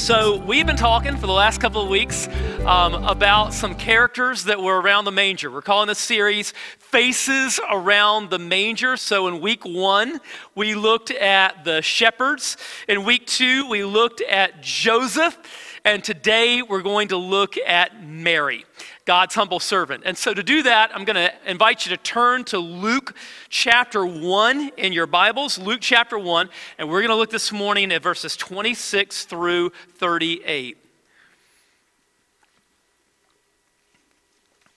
So, 0.00 0.38
we've 0.38 0.66
been 0.66 0.78
talking 0.78 1.14
for 1.18 1.26
the 1.26 1.32
last 1.34 1.60
couple 1.60 1.82
of 1.82 1.90
weeks 1.90 2.26
um, 2.64 2.94
about 2.94 3.52
some 3.52 3.74
characters 3.74 4.44
that 4.44 4.58
were 4.60 4.80
around 4.80 5.04
the 5.04 5.12
manger. 5.12 5.50
We're 5.50 5.60
calling 5.60 5.88
this 5.88 5.98
series 5.98 6.54
Faces 6.78 7.60
Around 7.70 8.30
the 8.30 8.38
Manger. 8.38 8.96
So, 8.96 9.28
in 9.28 9.42
week 9.42 9.66
one, 9.66 10.18
we 10.54 10.74
looked 10.74 11.10
at 11.10 11.64
the 11.64 11.82
shepherds. 11.82 12.56
In 12.88 13.04
week 13.04 13.26
two, 13.26 13.68
we 13.68 13.84
looked 13.84 14.22
at 14.22 14.62
Joseph. 14.62 15.36
And 15.84 16.02
today, 16.02 16.62
we're 16.62 16.82
going 16.82 17.08
to 17.08 17.18
look 17.18 17.58
at 17.58 18.02
Mary. 18.02 18.64
God's 19.10 19.34
humble 19.34 19.58
servant. 19.58 20.04
And 20.06 20.16
so, 20.16 20.32
to 20.32 20.42
do 20.44 20.62
that, 20.62 20.92
I'm 20.94 21.04
going 21.04 21.16
to 21.16 21.32
invite 21.44 21.84
you 21.84 21.90
to 21.90 22.00
turn 22.00 22.44
to 22.44 22.60
Luke 22.60 23.16
chapter 23.48 24.06
1 24.06 24.70
in 24.76 24.92
your 24.92 25.08
Bibles, 25.08 25.58
Luke 25.58 25.80
chapter 25.80 26.16
1, 26.16 26.48
and 26.78 26.88
we're 26.88 27.00
going 27.00 27.10
to 27.10 27.16
look 27.16 27.30
this 27.30 27.50
morning 27.50 27.90
at 27.90 28.04
verses 28.04 28.36
26 28.36 29.24
through 29.24 29.70
38. 29.96 30.78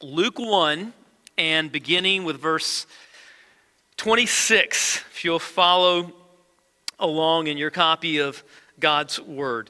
Luke 0.01 0.39
1, 0.39 0.93
and 1.37 1.71
beginning 1.71 2.23
with 2.23 2.39
verse 2.39 2.87
26, 3.97 5.03
if 5.11 5.23
you'll 5.23 5.37
follow 5.37 6.11
along 6.97 7.45
in 7.45 7.57
your 7.59 7.69
copy 7.69 8.17
of 8.17 8.43
God's 8.79 9.19
Word. 9.19 9.69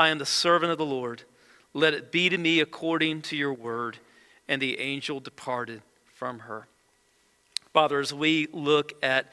I 0.00 0.08
am 0.08 0.16
the 0.16 0.24
servant 0.24 0.72
of 0.72 0.78
the 0.78 0.86
Lord. 0.86 1.24
Let 1.74 1.92
it 1.92 2.10
be 2.10 2.30
to 2.30 2.38
me 2.38 2.60
according 2.60 3.20
to 3.20 3.36
your 3.36 3.52
word. 3.52 3.98
And 4.48 4.60
the 4.60 4.80
angel 4.80 5.20
departed 5.20 5.82
from 6.14 6.38
her. 6.38 6.66
Father, 7.74 8.00
as 8.00 8.14
we 8.14 8.48
look 8.50 8.94
at 9.02 9.30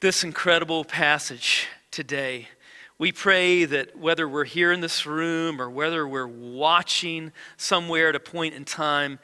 this 0.00 0.24
incredible 0.24 0.82
passage 0.82 1.66
today, 1.90 2.48
we 2.96 3.12
pray 3.12 3.66
that 3.66 3.98
whether 3.98 4.26
we're 4.26 4.44
here 4.44 4.72
in 4.72 4.80
this 4.80 5.04
room 5.04 5.60
or 5.60 5.68
whether 5.68 6.08
we're 6.08 6.26
watching 6.26 7.30
somewhere 7.58 8.08
at 8.08 8.16
a 8.16 8.20
point 8.20 8.54
in 8.54 8.64
time, 8.64 9.18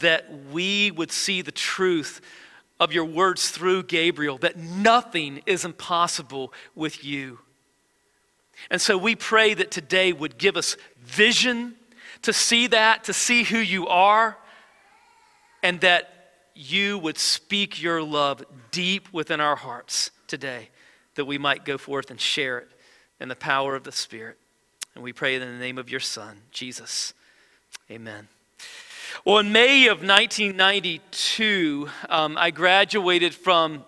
that 0.00 0.30
we 0.52 0.90
would 0.90 1.10
see 1.10 1.40
the 1.40 1.50
truth 1.50 2.20
of 2.78 2.92
your 2.92 3.06
words 3.06 3.48
through 3.48 3.84
Gabriel, 3.84 4.36
that 4.36 4.58
nothing 4.58 5.40
is 5.46 5.64
impossible 5.64 6.52
with 6.74 7.02
you. 7.02 7.38
And 8.70 8.80
so 8.80 8.96
we 8.96 9.14
pray 9.14 9.54
that 9.54 9.70
today 9.70 10.12
would 10.12 10.38
give 10.38 10.56
us 10.56 10.76
vision 11.02 11.74
to 12.22 12.32
see 12.32 12.66
that, 12.68 13.04
to 13.04 13.12
see 13.12 13.44
who 13.44 13.58
you 13.58 13.86
are, 13.86 14.36
and 15.62 15.80
that 15.80 16.30
you 16.54 16.98
would 16.98 17.18
speak 17.18 17.82
your 17.82 18.02
love 18.02 18.44
deep 18.70 19.12
within 19.12 19.40
our 19.40 19.56
hearts 19.56 20.10
today, 20.26 20.70
that 21.14 21.24
we 21.24 21.38
might 21.38 21.64
go 21.64 21.78
forth 21.78 22.10
and 22.10 22.20
share 22.20 22.58
it 22.58 22.68
in 23.20 23.28
the 23.28 23.36
power 23.36 23.76
of 23.76 23.84
the 23.84 23.92
Spirit. 23.92 24.38
And 24.94 25.04
we 25.04 25.12
pray 25.12 25.34
in 25.34 25.40
the 25.40 25.58
name 25.58 25.78
of 25.78 25.90
your 25.90 26.00
Son, 26.00 26.38
Jesus. 26.50 27.12
Amen. 27.90 28.28
Well, 29.24 29.38
in 29.38 29.52
May 29.52 29.88
of 29.88 29.98
1992, 29.98 31.88
um, 32.08 32.36
I 32.38 32.50
graduated 32.50 33.34
from 33.34 33.84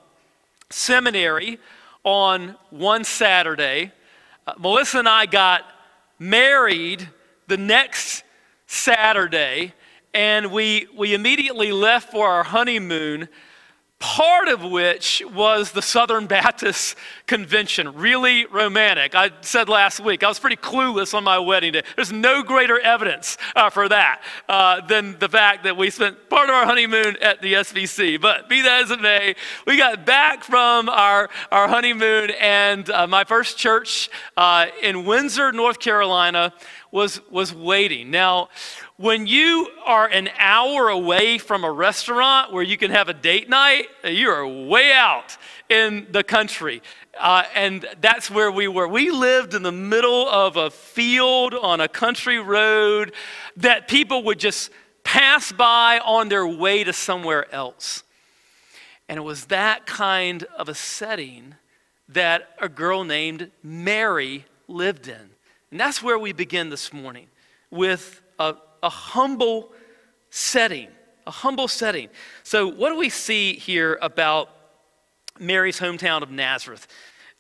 seminary 0.71 1.59
on 2.05 2.57
one 2.71 3.05
Saturday 3.05 3.93
uh, 4.48 4.54
Melissa 4.59 5.00
and 5.00 5.09
I 5.09 5.26
got 5.26 5.62
married 6.19 7.06
the 7.48 7.59
next 7.59 8.25
Saturday, 8.66 9.75
and 10.14 10.50
we, 10.50 10.88
we 10.97 11.12
immediately 11.12 11.70
left 11.70 12.10
for 12.12 12.26
our 12.26 12.44
honeymoon 12.44 13.28
part 13.98 14.47
of 14.47 14.62
which 14.62 15.22
was 15.34 15.72
the 15.72 15.82
Southern 15.82 16.26
Baptist 16.26 16.97
Convention. 17.26 17.94
Really 17.97 18.47
romantic. 18.47 19.16
I 19.16 19.31
said 19.41 19.69
last 19.69 19.98
week, 19.98 20.22
I 20.22 20.28
was 20.28 20.38
pretty 20.38 20.56
clueless 20.56 21.14
on 21.14 21.25
my 21.25 21.38
wedding 21.38 21.72
day. 21.72 21.82
There's 21.97 22.12
no 22.12 22.44
greater 22.44 22.78
evidence 22.78 23.36
uh, 23.56 23.70
for 23.70 23.88
that 23.88 24.22
uh, 24.48 24.86
than 24.86 25.19
the 25.19 25.28
fact 25.28 25.64
that 25.64 25.76
we 25.76 25.91
spent 25.91 26.31
part 26.31 26.48
of 26.48 26.54
our 26.54 26.64
honeymoon 26.64 27.16
at 27.20 27.42
the 27.42 27.54
SBC. 27.54 28.20
But 28.20 28.48
be 28.48 28.62
that 28.62 28.84
as 28.84 28.91
it 28.92 29.00
may, 29.00 29.34
we 29.66 29.76
got 29.76 30.06
back 30.06 30.44
from 30.44 30.88
our, 30.88 31.28
our 31.50 31.66
honeymoon, 31.66 32.30
and 32.41 32.88
uh, 32.91 33.09
my 33.09 33.25
first 33.25 33.59
church 33.59 34.10
uh, 34.36 34.66
in 34.80 35.06
Windsor, 35.06 35.50
North 35.50 35.80
Carolina, 35.80 36.53
was, 36.92 37.20
was 37.30 37.53
waiting. 37.53 38.10
Now, 38.10 38.48
when 38.98 39.28
you 39.28 39.70
are 39.86 40.09
an 40.09 40.28
hour 40.38 40.88
away 40.88 41.38
from 41.38 41.62
a 41.62 41.70
restaurant 41.70 42.53
where 42.53 42.64
you 42.64 42.76
can 42.76 42.91
have 42.91 43.09
a 43.09 43.14
date 43.14 43.48
night, 43.48 43.86
you 44.04 44.28
are 44.28 44.47
way 44.47 44.92
out 44.92 45.36
in 45.68 46.09
the 46.10 46.24
country. 46.24 46.83
Uh, 47.16 47.45
and 47.54 47.86
that's 48.00 48.28
where 48.28 48.50
we 48.50 48.66
were. 48.66 48.89
We 48.89 49.12
lived 49.12 49.54
in 49.54 49.62
the 49.62 49.71
middle 49.71 50.28
of 50.28 50.56
a 50.56 50.71
field 50.71 51.54
on 51.54 51.80
a 51.80 51.86
country 51.86 52.41
road 52.41 53.12
that 53.56 53.86
people 53.86 54.24
would 54.24 54.41
just 54.41 54.71
pass 55.04 55.53
by 55.53 56.01
on 56.01 56.28
their 56.28 56.47
way 56.47 56.83
to 56.83 56.92
somewhere 56.92 57.53
else. 57.54 58.03
And 59.09 59.16
it 59.16 59.22
was 59.22 59.44
that 59.47 59.86
kind 59.86 60.42
of 60.56 60.68
a 60.68 60.74
setting 60.74 61.54
that 62.09 62.48
a 62.60 62.68
girl 62.68 63.04
named 63.04 63.53
Mary 63.62 64.44
lived 64.66 65.06
in. 65.06 65.30
And 65.71 65.78
that's 65.78 66.03
where 66.03 66.18
we 66.18 66.33
begin 66.33 66.71
this 66.71 66.92
morning 66.92 67.28
with 67.71 68.22
a 68.41 68.56
a 68.83 68.89
humble 68.89 69.72
setting. 70.30 70.89
A 71.27 71.30
humble 71.30 71.69
setting. 71.69 72.09
So, 72.42 72.69
what 72.69 72.91
do 72.91 72.97
we 72.97 73.10
see 73.10 73.54
here 73.54 73.98
about 74.01 74.51
Mary's 75.39 75.78
hometown 75.78 76.22
of 76.22 76.30
Nazareth? 76.30 76.86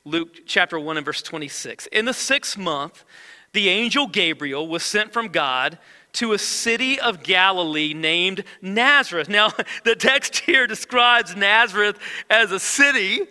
Luke 0.04 0.46
chapter 0.46 0.78
1 0.78 0.96
and 0.96 1.06
verse 1.06 1.22
26. 1.22 1.86
In 1.86 2.04
the 2.04 2.14
sixth 2.14 2.56
month, 2.56 3.04
the 3.52 3.68
angel 3.68 4.06
Gabriel 4.06 4.68
was 4.68 4.82
sent 4.82 5.12
from 5.12 5.28
God 5.28 5.78
to 6.14 6.32
a 6.32 6.38
city 6.38 6.98
of 6.98 7.22
Galilee 7.22 7.94
named 7.94 8.44
Nazareth. 8.60 9.28
Now, 9.28 9.52
the 9.84 9.94
text 9.94 10.38
here 10.38 10.66
describes 10.66 11.36
Nazareth 11.36 11.98
as 12.30 12.52
a 12.52 12.60
city 12.60 13.26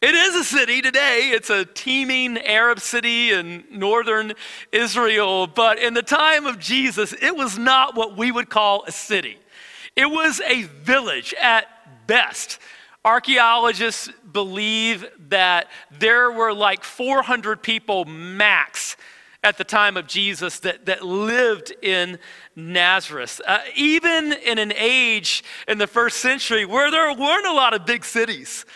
It 0.00 0.14
is 0.14 0.34
a 0.34 0.44
city 0.44 0.80
today. 0.80 1.28
It's 1.34 1.50
a 1.50 1.66
teeming 1.66 2.38
Arab 2.38 2.80
city 2.80 3.32
in 3.32 3.64
northern 3.70 4.32
Israel. 4.72 5.46
But 5.46 5.78
in 5.78 5.92
the 5.92 6.02
time 6.02 6.46
of 6.46 6.58
Jesus, 6.58 7.12
it 7.12 7.36
was 7.36 7.58
not 7.58 7.94
what 7.94 8.16
we 8.16 8.32
would 8.32 8.48
call 8.48 8.84
a 8.86 8.92
city, 8.92 9.38
it 9.96 10.06
was 10.06 10.40
a 10.40 10.62
village 10.62 11.34
at 11.40 11.66
best. 12.06 12.58
Archaeologists 13.04 14.10
believe 14.32 15.06
that 15.28 15.68
there 15.90 16.30
were 16.30 16.52
like 16.52 16.84
400 16.84 17.62
people 17.62 18.04
max 18.04 18.96
at 19.42 19.56
the 19.56 19.64
time 19.64 19.96
of 19.96 20.06
Jesus 20.06 20.60
that, 20.60 20.84
that 20.86 21.02
lived 21.02 21.72
in 21.82 22.18
Nazareth. 22.56 23.40
Uh, 23.46 23.60
even 23.74 24.32
in 24.32 24.58
an 24.58 24.72
age 24.76 25.42
in 25.66 25.78
the 25.78 25.86
first 25.86 26.20
century 26.20 26.64
where 26.64 26.90
there 26.90 27.12
weren't 27.14 27.46
a 27.46 27.52
lot 27.52 27.72
of 27.72 27.86
big 27.86 28.04
cities, 28.04 28.66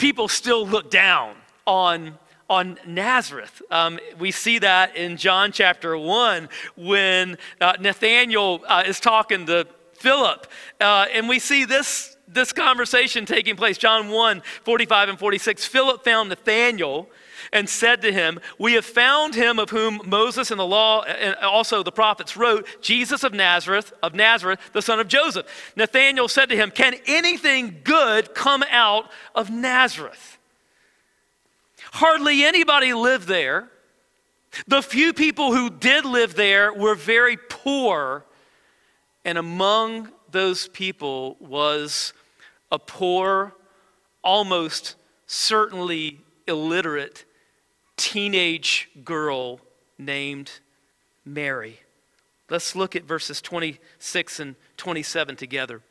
people 0.00 0.26
still 0.28 0.66
look 0.66 0.90
down 0.90 1.36
on 1.66 2.18
on 2.48 2.76
Nazareth. 2.84 3.62
Um, 3.70 4.00
we 4.18 4.32
see 4.32 4.58
that 4.58 4.96
in 4.96 5.16
John 5.16 5.52
chapter 5.52 5.96
1 5.96 6.48
when 6.76 7.38
uh, 7.60 7.74
Nathanael 7.78 8.62
uh, 8.66 8.82
is 8.84 8.98
talking 8.98 9.46
to 9.46 9.68
Philip. 9.92 10.48
Uh, 10.80 11.06
and 11.12 11.28
we 11.28 11.38
see 11.38 11.64
this, 11.64 12.16
this 12.26 12.52
conversation 12.52 13.24
taking 13.24 13.54
place. 13.54 13.78
John 13.78 14.08
1 14.08 14.42
45 14.64 15.10
and 15.10 15.18
46. 15.18 15.64
Philip 15.64 16.02
found 16.02 16.30
Nathanael 16.30 17.08
and 17.52 17.68
said 17.68 18.02
to 18.02 18.12
him, 18.12 18.40
We 18.58 18.74
have 18.74 18.84
found 18.84 19.34
him 19.34 19.58
of 19.58 19.70
whom 19.70 20.00
Moses 20.04 20.50
and 20.50 20.60
the 20.60 20.66
law 20.66 21.02
and 21.02 21.34
also 21.36 21.82
the 21.82 21.92
prophets 21.92 22.36
wrote, 22.36 22.66
Jesus 22.80 23.24
of 23.24 23.32
Nazareth, 23.32 23.92
of 24.02 24.14
Nazareth, 24.14 24.60
the 24.72 24.82
son 24.82 25.00
of 25.00 25.08
Joseph. 25.08 25.46
Nathanael 25.76 26.28
said 26.28 26.48
to 26.48 26.56
him, 26.56 26.70
Can 26.70 26.94
anything 27.06 27.80
good 27.84 28.34
come 28.34 28.64
out 28.70 29.10
of 29.34 29.50
Nazareth? 29.50 30.38
Hardly 31.92 32.44
anybody 32.44 32.94
lived 32.94 33.26
there. 33.26 33.68
The 34.66 34.82
few 34.82 35.12
people 35.12 35.54
who 35.54 35.70
did 35.70 36.04
live 36.04 36.34
there 36.34 36.72
were 36.72 36.94
very 36.94 37.36
poor, 37.36 38.24
and 39.24 39.38
among 39.38 40.10
those 40.30 40.68
people 40.68 41.36
was 41.40 42.12
a 42.72 42.78
poor, 42.78 43.54
almost 44.22 44.96
certainly 45.26 46.20
illiterate 46.46 47.24
teenage 48.00 48.88
girl 49.04 49.60
named 49.98 50.50
Mary. 51.26 51.78
Let's 52.48 52.74
look 52.74 52.96
at 52.96 53.04
verses 53.04 53.42
26 53.42 54.40
and 54.40 54.56
27 54.78 55.36
together. 55.36 55.82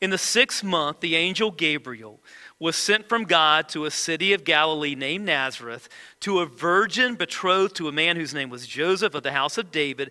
In 0.00 0.08
the 0.08 0.16
sixth 0.16 0.64
month, 0.64 1.00
the 1.00 1.14
angel 1.14 1.50
Gabriel 1.50 2.20
was 2.58 2.74
sent 2.74 3.06
from 3.06 3.24
God 3.24 3.68
to 3.68 3.84
a 3.84 3.90
city 3.90 4.32
of 4.32 4.44
Galilee 4.44 4.94
named 4.94 5.26
Nazareth 5.26 5.90
to 6.20 6.40
a 6.40 6.46
virgin 6.46 7.16
betrothed 7.16 7.76
to 7.76 7.88
a 7.88 7.92
man 7.92 8.16
whose 8.16 8.32
name 8.32 8.48
was 8.48 8.66
Joseph 8.66 9.14
of 9.14 9.22
the 9.22 9.32
house 9.32 9.58
of 9.58 9.70
David, 9.70 10.10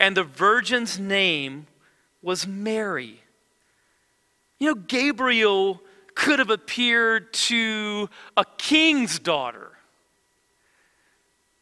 and 0.00 0.16
the 0.16 0.24
virgin's 0.24 0.98
name 0.98 1.66
was 2.22 2.46
Mary. 2.46 3.20
You 4.58 4.68
know, 4.68 4.74
Gabriel 4.74 5.82
could 6.14 6.38
have 6.38 6.50
appeared 6.50 7.32
to 7.34 8.08
a 8.38 8.46
king's 8.56 9.18
daughter 9.18 9.73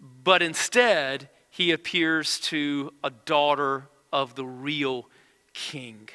but 0.02 0.42
instead, 0.42 1.28
he 1.48 1.70
appears 1.70 2.40
to 2.40 2.92
a 3.04 3.10
daughter 3.10 3.88
of 4.12 4.34
the 4.34 4.44
real 4.44 5.08
king. 5.54 6.08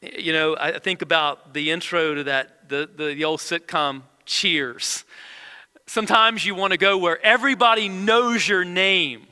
You 0.00 0.32
know, 0.32 0.56
I 0.58 0.78
think 0.78 1.02
about 1.02 1.52
the 1.52 1.70
intro 1.72 2.14
to 2.14 2.24
that, 2.24 2.68
the, 2.68 2.88
the, 2.94 3.14
the 3.14 3.24
old 3.24 3.40
sitcom 3.40 4.02
Cheers. 4.24 5.04
Sometimes 5.86 6.44
you 6.44 6.54
want 6.54 6.72
to 6.72 6.76
go 6.76 6.98
where 6.98 7.24
everybody 7.24 7.88
knows 7.88 8.46
your 8.46 8.62
name. 8.62 9.26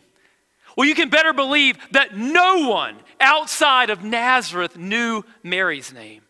Well, 0.75 0.89
you 0.89 0.95
can 0.95 1.11
better 1.11 1.35
believe 1.35 1.77
that 1.93 2.17
no 2.17 2.69
one 2.71 2.97
outside 3.21 3.91
of 3.91 4.03
Nazareth 4.03 4.77
knew 4.77 5.23
Mary's 5.43 5.93
name. 5.93 6.23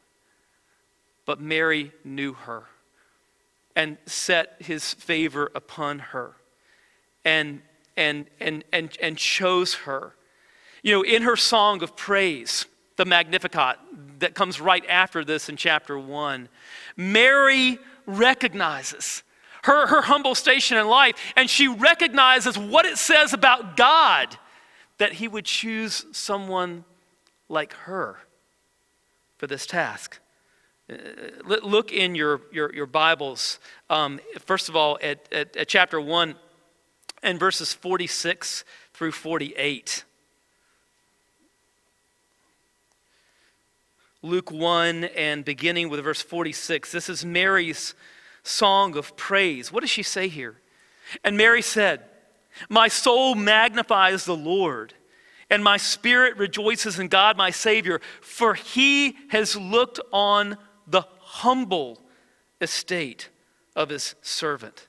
But 1.26 1.40
Mary 1.40 1.92
knew 2.04 2.32
her 2.32 2.64
and 3.76 3.98
set 4.06 4.56
his 4.58 4.94
favor 4.94 5.50
upon 5.54 6.00
her 6.00 6.34
and, 7.26 7.60
and, 7.96 8.26
and, 8.40 8.64
and, 8.72 8.96
and 9.02 9.18
chose 9.18 9.74
her. 9.74 10.14
You 10.82 10.92
know, 10.92 11.02
in 11.02 11.22
her 11.22 11.36
song 11.36 11.82
of 11.82 11.96
praise, 11.96 12.66
the 12.94 13.04
Magnificat, 13.04 13.76
that 14.20 14.34
comes 14.34 14.60
right 14.60 14.84
after 14.88 15.24
this 15.24 15.48
in 15.48 15.56
chapter 15.56 15.98
1, 15.98 16.48
Mary 16.96 17.78
recognizes 18.06 19.24
her, 19.64 19.88
her 19.88 20.02
humble 20.02 20.36
station 20.36 20.78
in 20.78 20.86
life, 20.86 21.16
and 21.34 21.50
she 21.50 21.66
recognizes 21.66 22.56
what 22.56 22.86
it 22.86 22.96
says 22.96 23.32
about 23.32 23.76
God 23.76 24.38
that 24.98 25.14
He 25.14 25.26
would 25.26 25.44
choose 25.44 26.06
someone 26.12 26.84
like 27.48 27.72
her 27.72 28.20
for 29.36 29.48
this 29.48 29.66
task. 29.66 30.20
Uh, 30.88 30.94
look 31.44 31.92
in 31.92 32.14
your, 32.14 32.42
your, 32.52 32.72
your 32.72 32.86
Bibles, 32.86 33.58
um, 33.90 34.20
first 34.38 34.68
of 34.68 34.76
all, 34.76 34.96
at, 35.02 35.30
at, 35.32 35.56
at 35.56 35.66
chapter 35.66 36.00
1 36.00 36.36
and 37.22 37.38
verses 37.38 37.72
46 37.72 38.64
through 38.92 39.12
48. 39.12 40.04
Luke 44.22 44.50
1 44.50 45.04
and 45.04 45.44
beginning 45.44 45.88
with 45.88 46.02
verse 46.02 46.22
46. 46.22 46.90
This 46.90 47.08
is 47.08 47.24
Mary's 47.24 47.94
song 48.42 48.96
of 48.96 49.16
praise. 49.16 49.72
What 49.72 49.80
does 49.80 49.90
she 49.90 50.02
say 50.02 50.28
here? 50.28 50.56
And 51.22 51.36
Mary 51.36 51.62
said, 51.62 52.02
My 52.68 52.88
soul 52.88 53.34
magnifies 53.34 54.24
the 54.24 54.36
Lord, 54.36 54.94
and 55.50 55.62
my 55.62 55.76
spirit 55.76 56.36
rejoices 56.36 56.98
in 56.98 57.08
God 57.08 57.36
my 57.36 57.50
Savior, 57.50 58.00
for 58.20 58.54
he 58.54 59.16
has 59.28 59.56
looked 59.56 60.00
on 60.12 60.56
the 60.86 61.02
humble 61.20 62.00
estate 62.60 63.28
of 63.74 63.90
his 63.90 64.14
servant. 64.22 64.88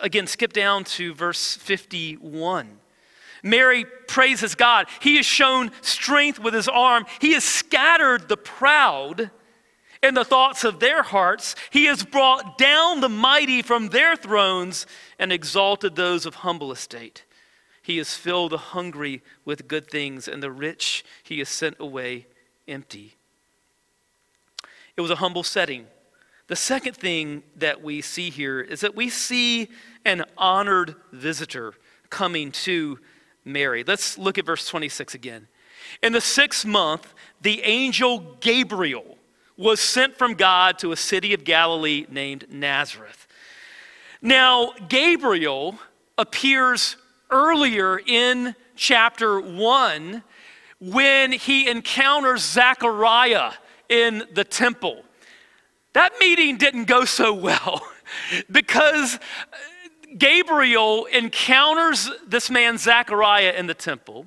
Again, 0.00 0.26
skip 0.26 0.52
down 0.52 0.84
to 0.84 1.14
verse 1.14 1.56
51. 1.56 2.78
Mary 3.42 3.84
praises 4.06 4.54
God. 4.54 4.86
He 5.00 5.16
has 5.16 5.26
shown 5.26 5.70
strength 5.80 6.38
with 6.38 6.54
his 6.54 6.68
arm. 6.68 7.04
He 7.20 7.34
has 7.34 7.44
scattered 7.44 8.28
the 8.28 8.36
proud 8.36 9.30
in 10.02 10.14
the 10.14 10.24
thoughts 10.24 10.64
of 10.64 10.80
their 10.80 11.02
hearts. 11.02 11.54
He 11.70 11.84
has 11.84 12.04
brought 12.04 12.56
down 12.58 13.00
the 13.00 13.08
mighty 13.08 13.62
from 13.62 13.88
their 13.88 14.16
thrones 14.16 14.86
and 15.18 15.32
exalted 15.32 15.96
those 15.96 16.24
of 16.24 16.36
humble 16.36 16.72
estate. 16.72 17.24
He 17.82 17.98
has 17.98 18.14
filled 18.14 18.52
the 18.52 18.58
hungry 18.58 19.22
with 19.44 19.68
good 19.68 19.90
things, 19.90 20.28
and 20.28 20.42
the 20.42 20.52
rich 20.52 21.04
he 21.22 21.38
has 21.38 21.48
sent 21.48 21.76
away 21.80 22.26
empty. 22.66 23.14
It 24.96 25.00
was 25.00 25.10
a 25.10 25.16
humble 25.16 25.42
setting 25.42 25.86
the 26.48 26.56
second 26.56 26.96
thing 26.96 27.42
that 27.56 27.82
we 27.82 28.00
see 28.00 28.30
here 28.30 28.60
is 28.60 28.80
that 28.80 28.96
we 28.96 29.08
see 29.08 29.68
an 30.04 30.24
honored 30.36 30.96
visitor 31.12 31.74
coming 32.10 32.50
to 32.50 32.98
Mary. 33.44 33.84
Let's 33.86 34.18
look 34.18 34.38
at 34.38 34.46
verse 34.46 34.66
26 34.66 35.14
again. 35.14 35.46
In 36.02 36.12
the 36.12 36.20
sixth 36.20 36.64
month, 36.64 37.14
the 37.40 37.62
angel 37.62 38.36
Gabriel 38.40 39.16
was 39.56 39.80
sent 39.80 40.16
from 40.16 40.34
God 40.34 40.78
to 40.78 40.92
a 40.92 40.96
city 40.96 41.34
of 41.34 41.44
Galilee 41.44 42.06
named 42.10 42.46
Nazareth. 42.50 43.26
Now, 44.22 44.72
Gabriel 44.88 45.78
appears 46.16 46.96
earlier 47.30 47.98
in 47.98 48.54
chapter 48.74 49.40
1 49.40 50.22
when 50.80 51.32
he 51.32 51.68
encounters 51.68 52.42
Zechariah 52.42 53.52
in 53.88 54.24
the 54.32 54.44
temple. 54.44 55.04
That 55.94 56.12
meeting 56.20 56.56
didn't 56.56 56.84
go 56.84 57.04
so 57.04 57.32
well 57.32 57.82
because 58.50 59.18
Gabriel 60.16 61.06
encounters 61.06 62.10
this 62.26 62.50
man, 62.50 62.78
Zechariah, 62.78 63.54
in 63.56 63.66
the 63.66 63.74
temple. 63.74 64.26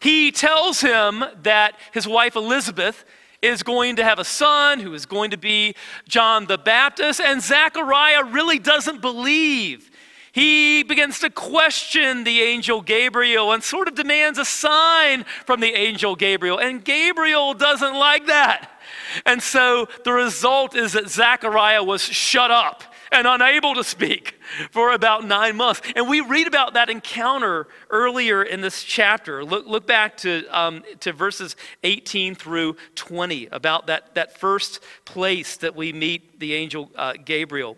He 0.00 0.32
tells 0.32 0.80
him 0.80 1.24
that 1.42 1.78
his 1.92 2.06
wife 2.06 2.36
Elizabeth 2.36 3.04
is 3.42 3.62
going 3.62 3.96
to 3.96 4.04
have 4.04 4.18
a 4.18 4.24
son 4.24 4.80
who 4.80 4.92
is 4.94 5.06
going 5.06 5.30
to 5.30 5.36
be 5.36 5.74
John 6.06 6.46
the 6.46 6.58
Baptist, 6.58 7.20
and 7.20 7.42
Zechariah 7.42 8.24
really 8.24 8.58
doesn't 8.58 9.00
believe. 9.00 9.90
He 10.32 10.84
begins 10.84 11.18
to 11.20 11.30
question 11.30 12.24
the 12.24 12.40
angel 12.40 12.82
Gabriel 12.82 13.52
and 13.52 13.62
sort 13.62 13.88
of 13.88 13.94
demands 13.94 14.38
a 14.38 14.44
sign 14.44 15.24
from 15.44 15.60
the 15.60 15.72
angel 15.72 16.14
Gabriel, 16.14 16.58
and 16.58 16.84
Gabriel 16.84 17.54
doesn't 17.54 17.94
like 17.94 18.26
that. 18.26 18.79
And 19.26 19.42
so 19.42 19.88
the 20.04 20.12
result 20.12 20.76
is 20.76 20.92
that 20.92 21.08
Zechariah 21.08 21.82
was 21.82 22.02
shut 22.02 22.50
up 22.50 22.84
and 23.12 23.26
unable 23.26 23.74
to 23.74 23.84
speak 23.84 24.38
for 24.70 24.92
about 24.92 25.24
nine 25.24 25.56
months. 25.56 25.82
And 25.96 26.08
we 26.08 26.20
read 26.20 26.46
about 26.46 26.74
that 26.74 26.88
encounter 26.88 27.66
earlier 27.90 28.42
in 28.42 28.60
this 28.60 28.84
chapter. 28.84 29.44
Look, 29.44 29.66
look 29.66 29.86
back 29.86 30.16
to, 30.18 30.46
um, 30.56 30.84
to 31.00 31.12
verses 31.12 31.56
18 31.82 32.34
through 32.34 32.76
20 32.94 33.48
about 33.50 33.88
that, 33.88 34.14
that 34.14 34.38
first 34.38 34.80
place 35.04 35.56
that 35.58 35.74
we 35.74 35.92
meet 35.92 36.38
the 36.38 36.54
angel 36.54 36.90
uh, 36.94 37.14
Gabriel. 37.24 37.76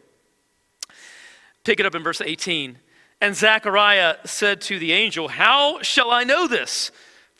Pick 1.65 1.81
it 1.81 1.87
up 1.87 1.95
in 1.95 2.03
verse 2.03 2.21
18. 2.21 2.79
And 3.21 3.37
Zechariah 3.37 4.17
said 4.25 4.61
to 4.63 4.79
the 4.79 4.93
angel, 4.93 5.29
How 5.29 5.81
shall 5.83 6.11
I 6.11 6.25
know 6.25 6.49
this? 6.49 6.91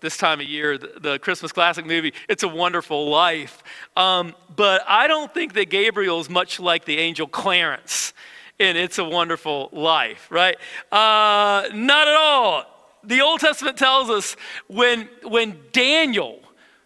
this 0.00 0.16
time 0.16 0.40
of 0.40 0.46
year, 0.46 0.78
the, 0.78 0.92
the 1.00 1.18
Christmas 1.18 1.52
classic 1.52 1.86
movie, 1.86 2.12
It's 2.28 2.42
a 2.42 2.48
Wonderful 2.48 3.08
Life. 3.08 3.62
Um, 3.96 4.34
but 4.54 4.82
I 4.86 5.06
don't 5.06 5.32
think 5.32 5.54
that 5.54 5.70
Gabriel 5.70 6.20
is 6.20 6.30
much 6.30 6.60
like 6.60 6.84
the 6.84 6.98
angel 6.98 7.26
Clarence 7.26 8.12
in 8.58 8.76
It's 8.76 8.98
a 8.98 9.04
Wonderful 9.04 9.70
Life, 9.72 10.28
right? 10.30 10.56
Uh, 10.90 11.68
not 11.74 12.08
at 12.08 12.14
all. 12.14 12.64
The 13.04 13.20
Old 13.20 13.40
Testament 13.40 13.76
tells 13.76 14.10
us 14.10 14.36
when, 14.66 15.08
when 15.22 15.58
Daniel 15.72 16.40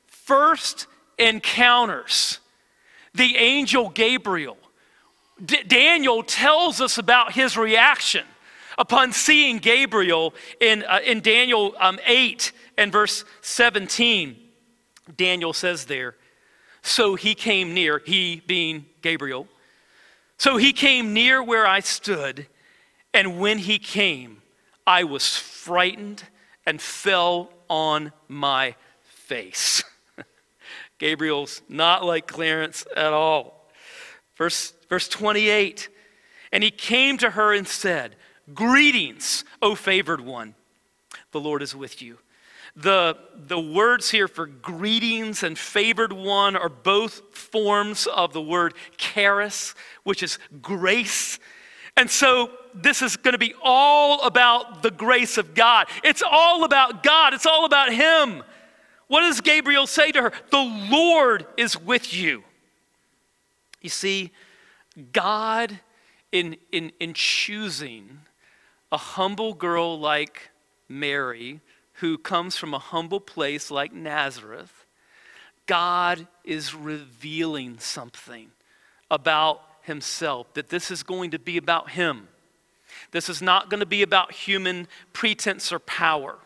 first 0.06 0.86
encounters 1.18 2.38
the 3.14 3.36
angel 3.36 3.90
Gabriel, 3.90 4.56
D- 5.44 5.62
Daniel 5.64 6.22
tells 6.22 6.80
us 6.80 6.98
about 6.98 7.32
his 7.32 7.56
reaction 7.56 8.24
upon 8.78 9.12
seeing 9.12 9.58
Gabriel 9.58 10.34
in, 10.60 10.84
uh, 10.84 11.00
in 11.04 11.20
Daniel 11.20 11.74
um, 11.78 11.98
8 12.06 12.52
and 12.78 12.92
verse 12.92 13.24
17. 13.40 14.36
Daniel 15.16 15.52
says 15.52 15.86
there, 15.86 16.16
So 16.82 17.14
he 17.14 17.34
came 17.34 17.74
near, 17.74 18.00
he 18.04 18.42
being 18.46 18.86
Gabriel. 19.00 19.48
So 20.38 20.56
he 20.56 20.72
came 20.72 21.12
near 21.12 21.42
where 21.42 21.66
I 21.66 21.80
stood, 21.80 22.46
and 23.14 23.38
when 23.38 23.58
he 23.58 23.78
came, 23.78 24.42
I 24.86 25.04
was 25.04 25.36
frightened 25.36 26.24
and 26.66 26.80
fell 26.80 27.50
on 27.68 28.12
my 28.28 28.74
face. 29.04 29.84
Gabriel's 30.98 31.62
not 31.68 32.04
like 32.04 32.26
Clarence 32.26 32.84
at 32.96 33.12
all. 33.12 33.70
Verse, 34.36 34.72
verse 34.88 35.08
28 35.08 35.88
And 36.50 36.64
he 36.64 36.70
came 36.70 37.18
to 37.18 37.30
her 37.30 37.52
and 37.52 37.66
said, 37.66 38.16
Greetings, 38.54 39.44
O 39.60 39.74
favored 39.74 40.20
one. 40.20 40.54
The 41.30 41.40
Lord 41.40 41.62
is 41.62 41.74
with 41.74 42.02
you. 42.02 42.18
The, 42.74 43.18
the 43.34 43.60
words 43.60 44.10
here 44.10 44.28
for 44.28 44.46
greetings 44.46 45.42
and 45.42 45.58
favored 45.58 46.12
one 46.12 46.56
are 46.56 46.70
both 46.70 47.36
forms 47.36 48.06
of 48.06 48.32
the 48.32 48.40
word 48.40 48.74
charis, 48.96 49.74
which 50.04 50.22
is 50.22 50.38
grace. 50.62 51.38
And 51.96 52.10
so 52.10 52.50
this 52.74 53.02
is 53.02 53.16
going 53.16 53.32
to 53.32 53.38
be 53.38 53.54
all 53.62 54.22
about 54.22 54.82
the 54.82 54.90
grace 54.90 55.36
of 55.36 55.54
God. 55.54 55.88
It's 56.02 56.22
all 56.22 56.64
about 56.64 57.02
God, 57.02 57.34
it's 57.34 57.46
all 57.46 57.66
about 57.66 57.92
Him. 57.92 58.42
What 59.08 59.20
does 59.20 59.42
Gabriel 59.42 59.86
say 59.86 60.10
to 60.12 60.22
her? 60.22 60.32
The 60.50 60.88
Lord 60.90 61.46
is 61.58 61.78
with 61.78 62.14
you. 62.14 62.42
You 63.82 63.90
see, 63.90 64.30
God, 65.12 65.78
in, 66.30 66.56
in, 66.70 66.92
in 66.98 67.12
choosing 67.12 68.20
a 68.92 68.98
humble 68.98 69.54
girl 69.54 69.98
like 69.98 70.50
Mary, 70.88 71.60
who 71.94 72.18
comes 72.18 72.56
from 72.56 72.74
a 72.74 72.78
humble 72.78 73.20
place 73.20 73.70
like 73.70 73.92
Nazareth, 73.92 74.84
God 75.66 76.26
is 76.44 76.74
revealing 76.74 77.78
something 77.78 78.50
about 79.10 79.62
himself, 79.82 80.52
that 80.54 80.68
this 80.68 80.90
is 80.90 81.02
going 81.02 81.30
to 81.30 81.38
be 81.38 81.56
about 81.56 81.90
him. 81.90 82.28
This 83.10 83.28
is 83.28 83.40
not 83.40 83.70
going 83.70 83.80
to 83.80 83.86
be 83.86 84.02
about 84.02 84.32
human 84.32 84.86
pretense 85.12 85.72
or 85.72 85.78
power. 85.78 86.36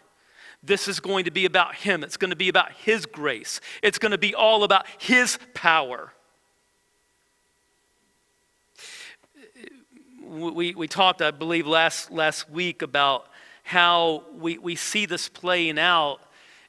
This 0.63 0.89
is 0.89 1.01
going 1.01 1.25
to 1.25 1.31
be 1.31 1.45
about 1.45 1.75
him. 1.75 2.03
It's 2.05 2.17
going 2.17 2.31
to 2.31 2.37
be 2.37 2.49
about 2.49 2.73
his 2.73 3.07
grace. 3.07 3.61
It's 3.83 3.99
going 3.99 4.13
to 4.13 4.19
be 4.19 4.35
all 4.35 4.63
about 4.63 4.87
his 4.99 5.39
power. 5.55 6.13
We, 10.27 10.75
we 10.75 10.89
talked, 10.89 11.23
I 11.23 11.31
believe, 11.31 11.67
last, 11.67 12.11
last 12.11 12.51
week 12.51 12.83
about 12.83 13.29
how 13.63 14.25
we, 14.39 14.59
we 14.59 14.77
see 14.77 15.07
this 15.07 15.29
playing 15.29 15.79
out 15.79 16.19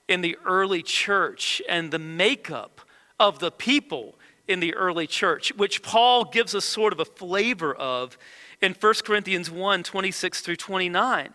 in 0.08 0.22
the 0.22 0.38
early 0.46 0.82
church 0.82 1.62
and 1.68 1.92
the 1.92 2.00
makeup 2.00 2.82
of 3.20 3.40
the 3.40 3.52
people 3.52 4.16
in 4.48 4.60
the 4.60 4.74
early 4.76 5.08
church, 5.08 5.54
which 5.56 5.84
Paul 5.84 6.26
gives 6.26 6.56
us 6.56 6.66
sort 6.66 6.94
of 6.94 7.00
a 7.00 7.06
flavor 7.06 7.74
of 7.76 8.18
in 8.62 8.74
1 8.74 8.94
Corinthians 9.04 9.52
1 9.52 9.84
26 9.84 10.42
through 10.42 10.56
29. 10.56 11.34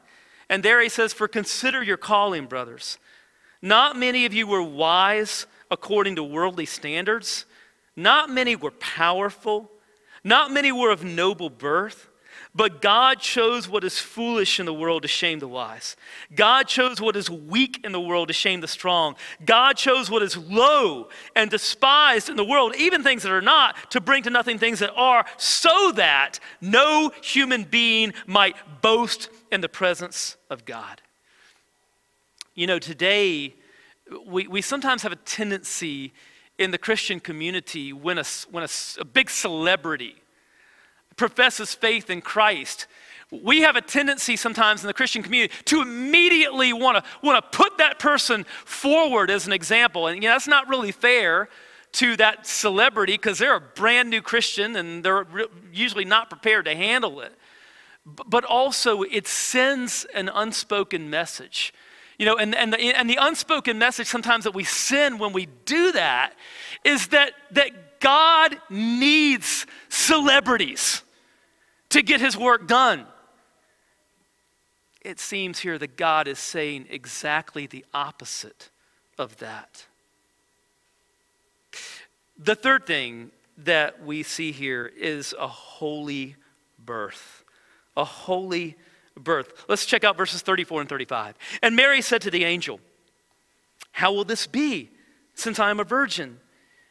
And 0.49 0.63
there 0.63 0.81
he 0.81 0.89
says, 0.89 1.13
For 1.13 1.29
consider 1.29 1.83
your 1.83 1.97
calling, 1.97 2.47
brothers. 2.47 2.99
Not 3.61 3.97
many 3.97 4.27
of 4.27 4.35
you 4.35 4.47
were 4.47 4.63
wise 4.63 5.47
according 5.71 6.17
to 6.17 6.23
worldly 6.23 6.67
standards, 6.67 7.47
not 7.97 8.29
many 8.29 8.57
were 8.57 8.73
powerful, 8.73 9.71
not 10.25 10.51
many 10.51 10.73
were 10.73 10.91
of 10.91 11.05
noble 11.05 11.51
birth. 11.51 12.09
But 12.55 12.83
God 12.83 13.19
chose 13.19 13.67
what 13.67 13.83
is 13.83 13.99
foolish 13.99 14.61
in 14.61 14.67
the 14.67 14.75
world 14.75 15.03
to 15.03 15.09
shame 15.09 15.39
the 15.39 15.49
wise. 15.49 15.97
God 16.35 16.69
chose 16.69 17.01
what 17.01 17.17
is 17.17 17.31
weak 17.31 17.81
in 17.83 17.93
the 17.93 18.01
world 18.01 18.29
to 18.29 18.35
shame 18.35 18.61
the 18.61 18.69
strong. 18.69 19.17
God 19.43 19.79
chose 19.79 20.11
what 20.11 20.23
is 20.23 20.37
low 20.37 21.09
and 21.35 21.51
despised 21.51 22.29
in 22.29 22.37
the 22.37 22.45
world, 22.45 22.75
even 22.77 23.03
things 23.03 23.23
that 23.23 23.33
are 23.33 23.41
not, 23.41 23.91
to 23.93 24.03
bring 24.03 24.23
to 24.25 24.31
nothing 24.31 24.59
things 24.59 24.81
that 24.81 24.93
are, 24.95 25.25
so 25.39 25.93
that 25.93 26.41
no 26.61 27.11
human 27.23 27.65
being 27.65 28.13
might 28.27 28.57
boast 28.83 29.31
in 29.51 29.63
the 29.63 29.69
presence 29.69 30.37
of 30.51 30.67
God. 30.67 31.01
You 32.55 32.67
know, 32.67 32.79
today, 32.79 33.55
we, 34.27 34.47
we 34.47 34.61
sometimes 34.61 35.03
have 35.05 35.13
a 35.13 35.17
tendency 35.17 36.13
in 36.59 36.71
the 36.71 36.77
Christian 36.77 37.19
community 37.19 37.95
when 37.95 38.19
a, 38.19 38.25
when 38.51 38.63
a, 38.63 38.69
a 39.01 39.07
big 39.07 39.31
celebrity 39.31 40.22
professes 41.17 41.75
faith 41.75 42.11
in 42.11 42.21
Christ, 42.21 42.87
we 43.31 43.63
have 43.63 43.77
a 43.77 43.81
tendency 43.81 44.37
sometimes 44.37 44.83
in 44.83 44.87
the 44.87 44.95
Christian 44.95 45.23
community 45.23 45.55
to 45.65 45.81
immediately 45.81 46.73
want 46.73 47.03
to 47.03 47.11
want 47.23 47.43
to 47.43 47.57
put 47.57 47.79
that 47.79 47.99
person 47.99 48.45
forward 48.65 49.31
as 49.31 49.47
an 49.47 49.53
example. 49.53 50.07
And 50.07 50.23
you 50.23 50.29
know, 50.29 50.35
that's 50.35 50.49
not 50.49 50.69
really 50.69 50.93
fair 50.93 51.49
to 51.93 52.17
that 52.17 52.47
celebrity 52.47 53.15
because 53.15 53.39
they're 53.39 53.57
a 53.57 53.61
brand 53.61 54.11
new 54.11 54.23
Christian 54.23 54.77
and 54.77 55.03
they're 55.05 55.27
usually 55.73 56.05
not 56.05 56.31
prepared 56.31 56.67
to 56.67 56.75
handle 56.75 57.21
it. 57.21 57.33
But 58.05 58.45
also, 58.45 59.03
it 59.03 59.27
sends 59.27 60.05
an 60.15 60.29
unspoken 60.29 61.09
message. 61.09 61.73
You 62.19 62.27
know, 62.27 62.37
and, 62.37 62.55
and, 62.55 62.73
the, 62.73 62.79
and 62.79 63.09
the 63.09 63.19
unspoken 63.21 63.79
message 63.79 64.09
sometimes 64.09 64.45
that 64.45 64.55
we 64.55 64.65
send 64.65 65.21
when 65.21 65.33
we 65.33 65.47
do 65.65 65.93
that 65.93 66.35
is 66.85 67.09
that, 67.09 67.33
that 67.53 68.01
God 68.01 68.57
needs 68.69 69.67
celebrities 69.89 71.02
to 71.93 72.03
get 72.03 72.21
his 72.21 72.37
work 72.37 72.67
done. 72.67 73.07
It 75.03 75.21
seems 75.21 75.59
here 75.59 75.79
that 75.79 75.97
God 75.97 76.29
is 76.29 76.39
saying 76.39 76.87
exactly 76.91 77.67
the 77.67 77.85
opposite 77.93 78.71
of 79.19 79.39
that. 79.39 79.87
The 82.39 82.55
third 82.55 82.87
thing 82.87 83.31
that 83.59 84.05
we 84.05 84.23
see 84.23 84.53
here 84.53 84.91
is 84.97 85.35
a 85.39 85.47
holy 85.47 86.37
birth. 86.79 87.45
A 87.97 88.05
holy 88.05 88.77
birth. 89.17 89.65
Let's 89.69 89.85
check 89.85 90.03
out 90.03 90.17
verses 90.17 90.41
34 90.41 90.81
and 90.81 90.89
35. 90.89 91.37
And 91.63 91.77
Mary 91.77 92.01
said 92.01 92.23
to 92.23 92.31
the 92.31 92.45
angel, 92.45 92.81
How 93.93 94.13
will 94.13 94.25
this 94.25 94.47
be, 94.47 94.91
since 95.35 95.59
I 95.59 95.71
am 95.71 95.81
a 95.81 95.85
virgin? 95.85 96.39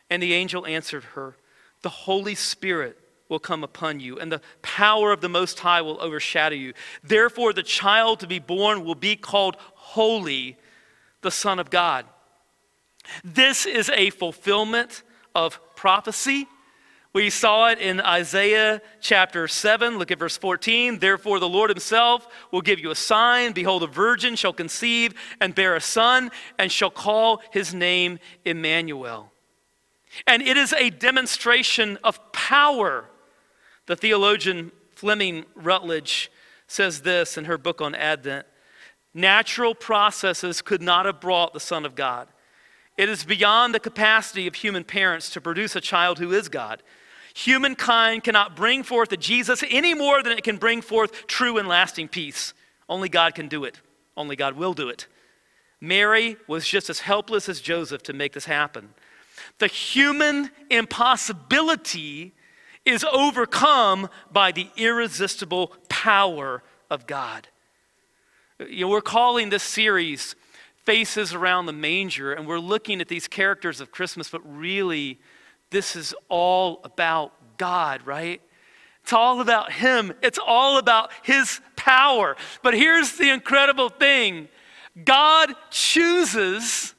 And 0.09 0.21
the 0.21 0.33
angel 0.33 0.65
answered 0.67 1.05
her, 1.15 1.37
The 1.81 1.89
Holy 1.89 2.35
Spirit 2.35 3.00
will 3.31 3.39
come 3.39 3.63
upon 3.63 3.99
you, 3.99 4.19
and 4.19 4.31
the 4.31 4.41
power 4.61 5.11
of 5.11 5.21
the 5.21 5.29
Most 5.29 5.59
High 5.59 5.81
will 5.81 5.99
overshadow 5.99 6.55
you. 6.55 6.73
Therefore, 7.03 7.53
the 7.53 7.63
child 7.63 8.19
to 8.19 8.27
be 8.27 8.37
born 8.37 8.85
will 8.85 8.93
be 8.93 9.15
called 9.15 9.57
Holy, 9.73 10.57
the 11.21 11.31
Son 11.31 11.57
of 11.57 11.71
God. 11.71 12.05
This 13.23 13.65
is 13.65 13.89
a 13.89 14.11
fulfillment 14.11 15.01
of 15.33 15.59
prophecy 15.75 16.47
We 17.13 17.29
saw 17.29 17.67
it 17.67 17.79
in 17.79 17.99
Isaiah 17.99 18.81
chapter 19.01 19.45
7. 19.45 19.97
Look 19.97 20.11
at 20.11 20.19
verse 20.19 20.37
14. 20.37 20.99
Therefore, 20.99 21.39
the 21.39 21.49
Lord 21.49 21.69
himself 21.69 22.25
will 22.51 22.61
give 22.61 22.79
you 22.79 22.89
a 22.89 22.95
sign. 22.95 23.51
Behold, 23.51 23.83
a 23.83 23.87
virgin 23.87 24.37
shall 24.37 24.53
conceive 24.53 25.13
and 25.41 25.53
bear 25.53 25.75
a 25.75 25.81
son, 25.81 26.31
and 26.57 26.71
shall 26.71 26.89
call 26.89 27.41
his 27.51 27.73
name 27.73 28.19
Emmanuel. 28.45 29.29
And 30.25 30.41
it 30.41 30.55
is 30.55 30.71
a 30.73 30.89
demonstration 30.89 31.97
of 32.01 32.31
power. 32.31 33.09
The 33.91 33.97
theologian 33.97 34.71
Fleming 34.95 35.43
Rutledge 35.53 36.31
says 36.65 37.01
this 37.01 37.37
in 37.37 37.43
her 37.43 37.57
book 37.57 37.81
on 37.81 37.93
Advent 37.93 38.45
Natural 39.13 39.75
processes 39.75 40.61
could 40.61 40.81
not 40.81 41.05
have 41.05 41.19
brought 41.19 41.51
the 41.51 41.59
Son 41.59 41.85
of 41.85 41.93
God. 41.93 42.29
It 42.95 43.09
is 43.09 43.25
beyond 43.25 43.75
the 43.75 43.81
capacity 43.81 44.47
of 44.47 44.55
human 44.55 44.85
parents 44.85 45.29
to 45.31 45.41
produce 45.41 45.75
a 45.75 45.81
child 45.81 46.19
who 46.19 46.31
is 46.31 46.47
God. 46.47 46.81
Humankind 47.35 48.23
cannot 48.23 48.55
bring 48.55 48.83
forth 48.83 49.11
a 49.11 49.17
Jesus 49.17 49.61
any 49.69 49.93
more 49.93 50.23
than 50.23 50.37
it 50.37 50.45
can 50.45 50.55
bring 50.55 50.81
forth 50.81 51.27
true 51.27 51.57
and 51.57 51.67
lasting 51.67 52.07
peace. 52.07 52.53
Only 52.87 53.09
God 53.09 53.35
can 53.35 53.49
do 53.49 53.65
it. 53.65 53.81
Only 54.15 54.37
God 54.37 54.55
will 54.55 54.73
do 54.73 54.87
it. 54.87 55.07
Mary 55.81 56.37
was 56.47 56.65
just 56.65 56.89
as 56.89 57.01
helpless 57.01 57.49
as 57.49 57.59
Joseph 57.59 58.03
to 58.03 58.13
make 58.13 58.31
this 58.31 58.45
happen. 58.45 58.93
The 59.57 59.67
human 59.67 60.49
impossibility 60.69 62.31
is 62.85 63.05
overcome 63.11 64.09
by 64.31 64.51
the 64.51 64.67
irresistible 64.75 65.73
power 65.89 66.63
of 66.89 67.07
God. 67.07 67.47
You 68.59 68.85
know, 68.85 68.89
we're 68.89 69.01
calling 69.01 69.49
this 69.49 69.63
series 69.63 70.35
Faces 70.85 71.33
Around 71.33 71.67
the 71.67 71.73
Manger, 71.73 72.33
and 72.33 72.47
we're 72.47 72.59
looking 72.59 73.01
at 73.01 73.07
these 73.07 73.27
characters 73.27 73.81
of 73.81 73.91
Christmas, 73.91 74.29
but 74.29 74.41
really, 74.43 75.19
this 75.69 75.95
is 75.95 76.15
all 76.27 76.81
about 76.83 77.33
God, 77.57 78.05
right? 78.05 78.41
It's 79.03 79.13
all 79.13 79.41
about 79.41 79.71
Him. 79.71 80.13
It's 80.21 80.39
all 80.43 80.77
about 80.77 81.11
His 81.23 81.61
power. 81.75 82.35
But 82.63 82.73
here's 82.73 83.13
the 83.13 83.29
incredible 83.29 83.89
thing 83.89 84.47
God 85.05 85.53
chooses 85.69 86.93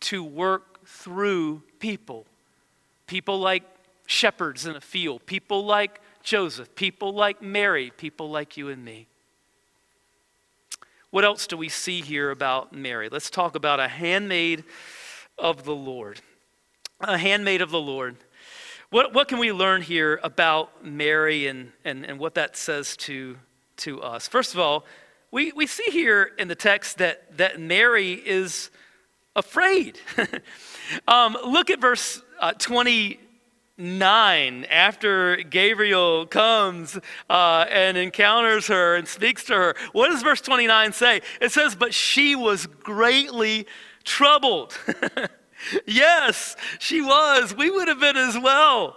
to 0.00 0.22
work 0.22 0.86
through 0.86 1.62
people. 1.78 2.26
People 3.06 3.40
like 3.40 3.64
shepherds 4.08 4.64
in 4.66 4.74
a 4.74 4.80
field, 4.80 5.24
people 5.26 5.66
like 5.66 6.00
Joseph, 6.22 6.74
people 6.74 7.12
like 7.12 7.42
Mary, 7.42 7.92
people 7.96 8.30
like 8.30 8.56
you 8.56 8.70
and 8.70 8.82
me. 8.82 9.06
What 11.10 11.26
else 11.26 11.46
do 11.46 11.58
we 11.58 11.68
see 11.68 12.00
here 12.00 12.30
about 12.30 12.72
Mary? 12.72 13.10
Let's 13.10 13.28
talk 13.28 13.54
about 13.54 13.80
a 13.80 13.86
handmaid 13.86 14.64
of 15.38 15.64
the 15.64 15.74
Lord. 15.74 16.22
A 17.00 17.18
handmaid 17.18 17.60
of 17.60 17.70
the 17.70 17.80
Lord. 17.80 18.16
What, 18.88 19.12
what 19.12 19.28
can 19.28 19.38
we 19.38 19.52
learn 19.52 19.82
here 19.82 20.18
about 20.22 20.82
Mary 20.82 21.46
and, 21.46 21.72
and, 21.84 22.06
and 22.06 22.18
what 22.18 22.34
that 22.34 22.56
says 22.56 22.96
to, 22.98 23.36
to 23.78 24.00
us? 24.00 24.26
First 24.26 24.54
of 24.54 24.60
all, 24.60 24.86
we, 25.30 25.52
we 25.52 25.66
see 25.66 25.90
here 25.90 26.32
in 26.38 26.48
the 26.48 26.54
text 26.54 26.96
that, 26.96 27.36
that 27.36 27.60
Mary 27.60 28.14
is 28.14 28.70
afraid. 29.36 30.00
um, 31.08 31.36
look 31.44 31.68
at 31.68 31.78
verse 31.78 32.22
uh, 32.40 32.52
20 32.52 33.20
9, 33.78 34.64
after 34.64 35.36
Gabriel 35.36 36.26
comes 36.26 36.98
uh, 37.30 37.64
and 37.70 37.96
encounters 37.96 38.66
her 38.66 38.96
and 38.96 39.06
speaks 39.06 39.44
to 39.44 39.54
her, 39.54 39.76
what 39.92 40.08
does 40.08 40.22
verse 40.22 40.40
29 40.40 40.92
say? 40.92 41.22
It 41.40 41.52
says, 41.52 41.76
But 41.76 41.94
she 41.94 42.34
was 42.34 42.66
greatly 42.66 43.66
troubled. 44.04 44.76
yes, 45.86 46.56
she 46.80 47.00
was. 47.00 47.54
We 47.56 47.70
would 47.70 47.88
have 47.88 48.00
been 48.00 48.16
as 48.16 48.36
well. 48.36 48.96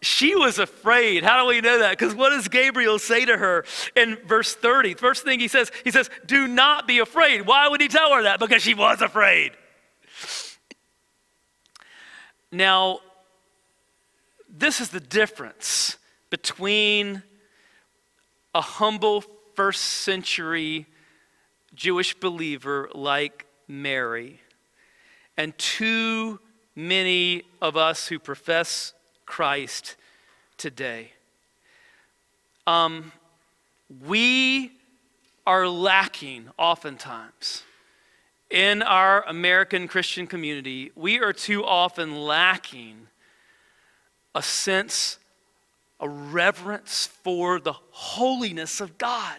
She 0.00 0.36
was 0.36 0.58
afraid. 0.58 1.24
How 1.24 1.42
do 1.42 1.48
we 1.48 1.60
know 1.60 1.78
that? 1.80 1.98
Because 1.98 2.14
what 2.14 2.30
does 2.30 2.46
Gabriel 2.46 2.98
say 2.98 3.24
to 3.24 3.36
her 3.36 3.64
in 3.96 4.16
verse 4.26 4.54
30? 4.54 4.94
First 4.94 5.24
thing 5.24 5.40
he 5.40 5.48
says, 5.48 5.72
he 5.82 5.90
says, 5.90 6.08
Do 6.26 6.46
not 6.46 6.86
be 6.86 7.00
afraid. 7.00 7.46
Why 7.46 7.66
would 7.66 7.80
he 7.80 7.88
tell 7.88 8.12
her 8.14 8.22
that? 8.22 8.38
Because 8.38 8.62
she 8.62 8.74
was 8.74 9.00
afraid. 9.00 9.52
Now, 12.52 13.00
this 14.58 14.80
is 14.80 14.88
the 14.90 15.00
difference 15.00 15.96
between 16.30 17.22
a 18.54 18.60
humble 18.60 19.22
first 19.54 19.82
century 19.82 20.86
Jewish 21.74 22.14
believer 22.14 22.88
like 22.94 23.46
Mary 23.68 24.40
and 25.36 25.56
too 25.58 26.40
many 26.74 27.44
of 27.62 27.76
us 27.76 28.08
who 28.08 28.18
profess 28.18 28.94
Christ 29.26 29.96
today. 30.56 31.12
Um, 32.66 33.12
we 34.06 34.72
are 35.46 35.68
lacking 35.68 36.48
oftentimes 36.58 37.62
in 38.50 38.82
our 38.82 39.22
American 39.26 39.88
Christian 39.88 40.26
community, 40.26 40.90
we 40.94 41.20
are 41.20 41.32
too 41.32 41.64
often 41.64 42.16
lacking 42.16 43.08
a 44.38 44.42
sense, 44.42 45.18
a 45.98 46.08
reverence 46.08 47.08
for 47.24 47.58
the 47.58 47.72
holiness 47.90 48.80
of 48.80 48.96
God. 48.96 49.36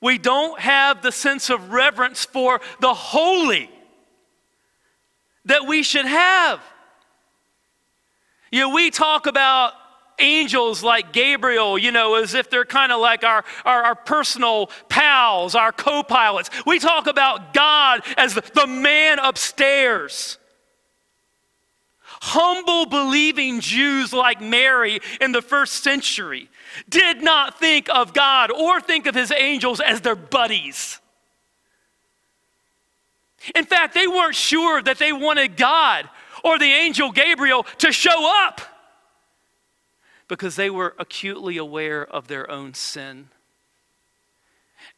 We 0.00 0.18
don't 0.18 0.58
have 0.58 1.02
the 1.02 1.12
sense 1.12 1.50
of 1.50 1.70
reverence 1.70 2.24
for 2.24 2.60
the 2.80 2.92
holy 2.92 3.70
that 5.44 5.68
we 5.68 5.84
should 5.84 6.04
have. 6.04 6.60
You 8.50 8.62
know, 8.62 8.70
we 8.70 8.90
talk 8.90 9.28
about 9.28 9.74
angels 10.18 10.82
like 10.82 11.12
Gabriel, 11.12 11.78
you 11.78 11.92
know, 11.92 12.16
as 12.16 12.34
if 12.34 12.50
they're 12.50 12.64
kind 12.64 12.90
of 12.90 13.00
like 13.00 13.22
our, 13.22 13.44
our, 13.64 13.84
our, 13.84 13.94
personal 13.94 14.68
pals, 14.88 15.54
our 15.54 15.70
co 15.70 16.02
pilots. 16.02 16.50
We 16.66 16.80
talk 16.80 17.06
about 17.06 17.54
God 17.54 18.00
as 18.16 18.34
the, 18.34 18.42
the 18.52 18.66
man 18.66 19.20
upstairs. 19.20 20.38
Humble, 22.22 22.86
believing 22.86 23.60
Jews 23.60 24.12
like 24.12 24.40
Mary 24.40 25.00
in 25.20 25.32
the 25.32 25.42
first 25.42 25.84
century 25.84 26.48
did 26.88 27.22
not 27.22 27.58
think 27.58 27.88
of 27.88 28.12
God 28.12 28.50
or 28.50 28.80
think 28.80 29.06
of 29.06 29.14
his 29.14 29.30
angels 29.30 29.80
as 29.80 30.00
their 30.00 30.16
buddies. 30.16 31.00
In 33.54 33.64
fact, 33.64 33.94
they 33.94 34.06
weren't 34.06 34.34
sure 34.34 34.82
that 34.82 34.98
they 34.98 35.12
wanted 35.12 35.56
God 35.56 36.08
or 36.42 36.58
the 36.58 36.64
angel 36.64 37.12
Gabriel 37.12 37.64
to 37.78 37.92
show 37.92 38.30
up 38.44 38.60
because 40.28 40.56
they 40.56 40.70
were 40.70 40.94
acutely 40.98 41.56
aware 41.56 42.04
of 42.04 42.28
their 42.28 42.50
own 42.50 42.74
sin. 42.74 43.28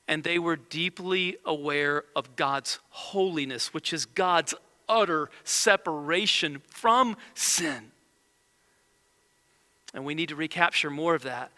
And 0.06 0.24
they 0.24 0.38
were 0.38 0.56
deeply 0.56 1.36
aware 1.44 2.04
of 2.16 2.34
God's 2.34 2.78
holiness, 2.88 3.74
which 3.74 3.92
is 3.92 4.06
God's 4.06 4.54
utter 4.88 5.30
separation 5.44 6.62
from 6.68 7.16
sin. 7.34 7.90
And 9.94 10.04
we 10.04 10.14
need 10.14 10.28
to 10.28 10.36
recapture 10.36 10.90
more 10.90 11.14
of 11.14 11.22
that. 11.22 11.50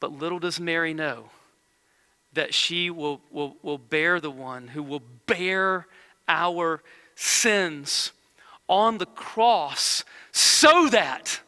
But 0.00 0.12
little 0.12 0.38
does 0.38 0.60
Mary 0.60 0.94
know 0.94 1.30
that 2.34 2.52
she 2.52 2.90
will, 2.90 3.20
will, 3.30 3.56
will 3.62 3.78
bear 3.78 4.20
the 4.20 4.30
one 4.30 4.68
who 4.68 4.82
will 4.82 5.02
bear 5.26 5.86
our 6.28 6.82
sins 7.14 8.12
on 8.68 8.98
the 8.98 9.06
cross 9.06 10.04
so 10.32 10.88
that 10.88 11.40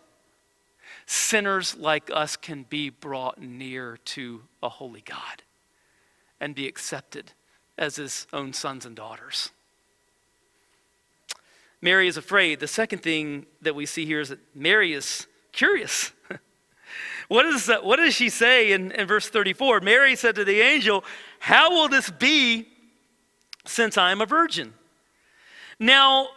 sinners 1.06 1.76
like 1.76 2.10
us 2.12 2.36
can 2.36 2.64
be 2.64 2.90
brought 2.90 3.40
near 3.40 3.98
to 4.04 4.42
a 4.62 4.68
holy 4.68 5.00
God 5.02 5.42
and 6.40 6.54
be 6.54 6.66
accepted 6.66 7.32
as 7.78 7.96
his 7.96 8.26
own 8.32 8.52
sons 8.52 8.84
and 8.84 8.96
daughters. 8.96 9.50
Mary 11.82 12.08
is 12.08 12.16
afraid. 12.16 12.60
The 12.60 12.66
second 12.66 13.02
thing 13.02 13.46
that 13.62 13.74
we 13.74 13.86
see 13.86 14.06
here 14.06 14.20
is 14.20 14.30
that 14.30 14.38
Mary 14.54 14.92
is 14.92 15.26
curious. 15.52 16.12
what, 17.28 17.46
is 17.46 17.66
that, 17.66 17.84
what 17.84 17.96
does 17.96 18.14
she 18.14 18.28
say 18.28 18.72
in, 18.72 18.92
in 18.92 19.06
verse 19.06 19.28
34? 19.28 19.80
Mary 19.80 20.16
said 20.16 20.34
to 20.36 20.44
the 20.44 20.60
angel, 20.60 21.04
How 21.38 21.70
will 21.70 21.88
this 21.88 22.10
be 22.10 22.68
since 23.64 23.98
I 23.98 24.10
am 24.10 24.20
a 24.20 24.26
virgin? 24.26 24.74
Now, 25.78 26.28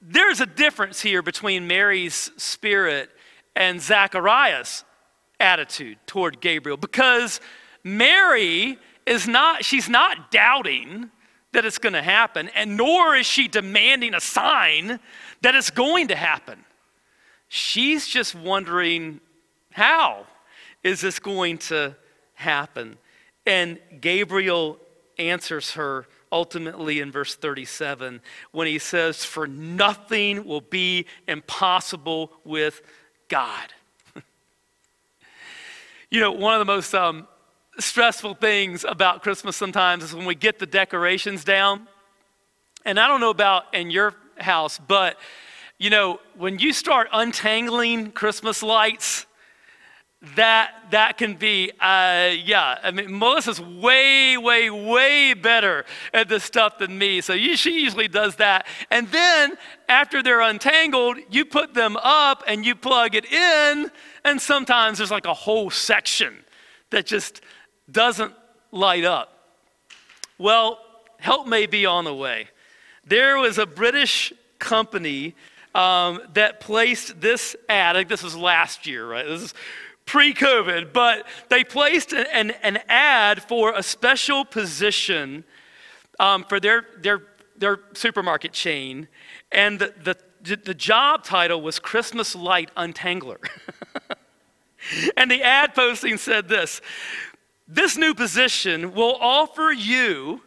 there's 0.00 0.40
a 0.40 0.46
difference 0.46 1.00
here 1.00 1.22
between 1.22 1.66
Mary's 1.66 2.30
spirit 2.36 3.10
and 3.56 3.80
Zechariah's 3.80 4.84
attitude 5.40 5.98
toward 6.06 6.40
Gabriel 6.40 6.76
because 6.76 7.40
Mary 7.82 8.78
is 9.06 9.26
not, 9.26 9.64
she's 9.64 9.88
not 9.88 10.30
doubting 10.30 11.10
that 11.56 11.64
it's 11.64 11.78
going 11.78 11.94
to 11.94 12.02
happen, 12.02 12.50
and 12.54 12.76
nor 12.76 13.16
is 13.16 13.24
she 13.24 13.48
demanding 13.48 14.12
a 14.12 14.20
sign 14.20 15.00
that 15.40 15.54
it's 15.54 15.70
going 15.70 16.08
to 16.08 16.14
happen. 16.14 16.62
She's 17.48 18.06
just 18.06 18.34
wondering, 18.34 19.22
how 19.72 20.26
is 20.84 21.00
this 21.00 21.18
going 21.18 21.56
to 21.58 21.96
happen? 22.34 22.98
And 23.46 23.78
Gabriel 24.02 24.78
answers 25.18 25.70
her 25.70 26.06
ultimately 26.30 27.00
in 27.00 27.10
verse 27.10 27.34
37 27.34 28.20
when 28.52 28.66
he 28.66 28.78
says, 28.78 29.24
For 29.24 29.46
nothing 29.46 30.44
will 30.44 30.60
be 30.60 31.06
impossible 31.26 32.32
with 32.44 32.82
God. 33.28 33.72
you 36.10 36.20
know, 36.20 36.32
one 36.32 36.52
of 36.52 36.58
the 36.58 36.70
most 36.70 36.94
um, 36.94 37.26
stressful 37.78 38.34
things 38.34 38.84
about 38.84 39.22
Christmas 39.22 39.56
sometimes 39.56 40.04
is 40.04 40.14
when 40.14 40.26
we 40.26 40.34
get 40.34 40.58
the 40.58 40.66
decorations 40.66 41.44
down. 41.44 41.86
And 42.84 42.98
I 42.98 43.08
don't 43.08 43.20
know 43.20 43.30
about 43.30 43.74
in 43.74 43.90
your 43.90 44.14
house, 44.38 44.78
but 44.78 45.16
you 45.78 45.90
know, 45.90 46.20
when 46.36 46.58
you 46.58 46.72
start 46.72 47.08
untangling 47.12 48.12
Christmas 48.12 48.62
lights, 48.62 49.26
that 50.34 50.72
that 50.90 51.18
can 51.18 51.34
be 51.34 51.70
uh, 51.78 52.32
yeah 52.42 52.78
i 52.82 52.90
mean 52.90 53.18
melissa's 53.18 53.60
way 53.60 54.36
way 54.36 54.70
way 54.70 55.34
better 55.34 55.84
at 56.14 56.28
this 56.28 56.42
stuff 56.42 56.78
than 56.78 56.96
me 56.98 57.20
so 57.20 57.32
you, 57.32 57.54
she 57.56 57.82
usually 57.82 58.08
does 58.08 58.36
that 58.36 58.66
and 58.90 59.08
then 59.08 59.52
after 59.88 60.22
they're 60.22 60.40
untangled 60.40 61.18
you 61.30 61.44
put 61.44 61.74
them 61.74 61.96
up 61.98 62.42
and 62.48 62.64
you 62.64 62.74
plug 62.74 63.14
it 63.14 63.30
in 63.30 63.90
and 64.24 64.40
sometimes 64.40 64.98
there's 64.98 65.10
like 65.10 65.26
a 65.26 65.34
whole 65.34 65.70
section 65.70 66.42
that 66.90 67.04
just 67.06 67.42
doesn't 67.90 68.32
light 68.72 69.04
up 69.04 69.32
well 70.38 70.78
help 71.18 71.46
may 71.46 71.66
be 71.66 71.86
on 71.86 72.04
the 72.04 72.14
way 72.14 72.48
there 73.04 73.38
was 73.38 73.58
a 73.58 73.66
british 73.66 74.32
company 74.58 75.34
um, 75.74 76.20
that 76.32 76.60
placed 76.60 77.20
this 77.20 77.54
ad 77.68 78.08
this 78.08 78.22
was 78.22 78.36
last 78.36 78.86
year 78.86 79.08
right 79.08 79.26
this 79.26 79.42
is 79.42 79.54
pre 80.06 80.32
COVID, 80.32 80.92
but 80.92 81.26
they 81.48 81.64
placed 81.64 82.14
an, 82.14 82.52
an, 82.62 82.78
ad 82.88 83.42
for 83.42 83.74
a 83.74 83.82
special 83.82 84.44
position 84.44 85.44
um, 86.18 86.44
for 86.44 86.58
their, 86.58 86.86
their, 86.98 87.22
their 87.58 87.80
supermarket 87.92 88.52
chain. 88.52 89.08
And 89.52 89.78
the, 89.78 90.16
the, 90.42 90.56
the 90.56 90.74
job 90.74 91.24
title 91.24 91.60
was 91.60 91.78
Christmas 91.78 92.34
Light 92.34 92.70
Untangler. 92.76 93.38
and 95.16 95.30
the 95.30 95.42
ad 95.42 95.74
posting 95.74 96.16
said 96.16 96.48
this 96.48 96.80
This 97.68 97.96
new 97.96 98.14
position 98.14 98.94
will 98.94 99.16
offer 99.20 99.72
you 99.72 100.42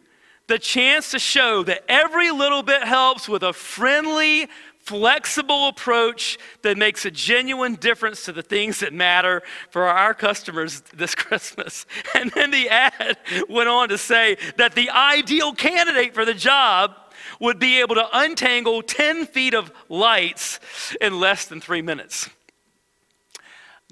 the 0.46 0.58
chance 0.58 1.10
to 1.12 1.18
show 1.18 1.62
that 1.62 1.84
every 1.88 2.30
little 2.30 2.62
bit 2.62 2.82
helps 2.82 3.28
with 3.28 3.42
a 3.42 3.52
friendly, 3.52 4.48
flexible 4.78 5.68
approach 5.68 6.38
that 6.62 6.76
makes 6.76 7.04
a 7.04 7.10
genuine 7.10 7.74
difference 7.74 8.24
to 8.24 8.32
the 8.32 8.42
things 8.42 8.80
that 8.80 8.92
matter 8.92 9.42
for 9.70 9.84
our 9.86 10.14
customers 10.14 10.80
this 10.94 11.14
Christmas. 11.14 11.86
And 12.14 12.30
then 12.32 12.50
the 12.50 12.68
ad 12.68 13.18
went 13.48 13.68
on 13.68 13.90
to 13.90 13.98
say 13.98 14.38
that 14.56 14.74
the 14.74 14.90
ideal 14.90 15.52
candidate 15.52 16.14
for 16.14 16.24
the 16.24 16.34
job 16.34 16.96
would 17.38 17.58
be 17.58 17.80
able 17.80 17.94
to 17.94 18.08
untangle 18.12 18.82
10 18.82 19.26
feet 19.26 19.54
of 19.54 19.70
lights 19.88 20.58
in 21.00 21.20
less 21.20 21.44
than 21.44 21.60
three 21.60 21.82
minutes. 21.82 22.30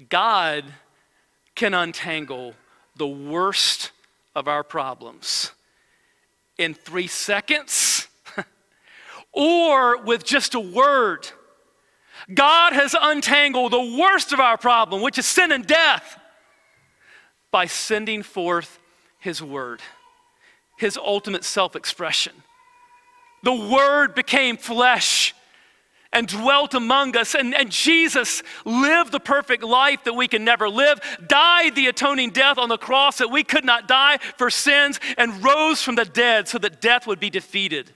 God 0.09 0.65
can 1.55 1.73
untangle 1.73 2.55
the 2.99 3.07
worst 3.07 3.91
of 4.35 4.47
our 4.47 4.63
problems 4.63 5.51
in 6.57 6.73
three 6.73 7.07
seconds 7.07 8.07
or 9.31 10.03
with 10.03 10.23
just 10.23 10.53
a 10.53 10.59
word. 10.59 11.27
God 12.31 12.73
has 12.73 12.95
untangled 12.99 13.73
the 13.73 13.97
worst 13.99 14.33
of 14.33 14.39
our 14.39 14.57
problem, 14.57 15.01
which 15.01 15.17
is 15.17 15.25
sin 15.25 15.51
and 15.51 15.65
death, 15.65 16.19
by 17.49 17.65
sending 17.65 18.21
forth 18.21 18.77
His 19.17 19.41
Word, 19.41 19.81
His 20.77 20.97
ultimate 20.97 21.43
self 21.43 21.75
expression. 21.75 22.33
The 23.41 23.55
Word 23.55 24.13
became 24.13 24.57
flesh 24.57 25.33
and 26.11 26.27
dwelt 26.27 26.73
among 26.73 27.15
us. 27.15 27.35
And, 27.35 27.53
and 27.53 27.69
Jesus 27.71 28.41
lived 28.65 29.11
the 29.11 29.19
perfect 29.19 29.63
life 29.63 30.03
that 30.05 30.13
we 30.13 30.27
can 30.27 30.43
never 30.43 30.69
live, 30.69 30.99
died 31.27 31.75
the 31.75 31.87
atoning 31.87 32.31
death 32.31 32.57
on 32.57 32.69
the 32.69 32.77
cross 32.77 33.19
that 33.19 33.29
we 33.29 33.43
could 33.43 33.65
not 33.65 33.87
die 33.87 34.17
for 34.37 34.49
sins, 34.49 34.99
and 35.17 35.43
rose 35.43 35.81
from 35.81 35.95
the 35.95 36.05
dead 36.05 36.47
so 36.47 36.57
that 36.59 36.81
death 36.81 37.05
would 37.05 37.19
be 37.19 37.29
defeated 37.29 37.91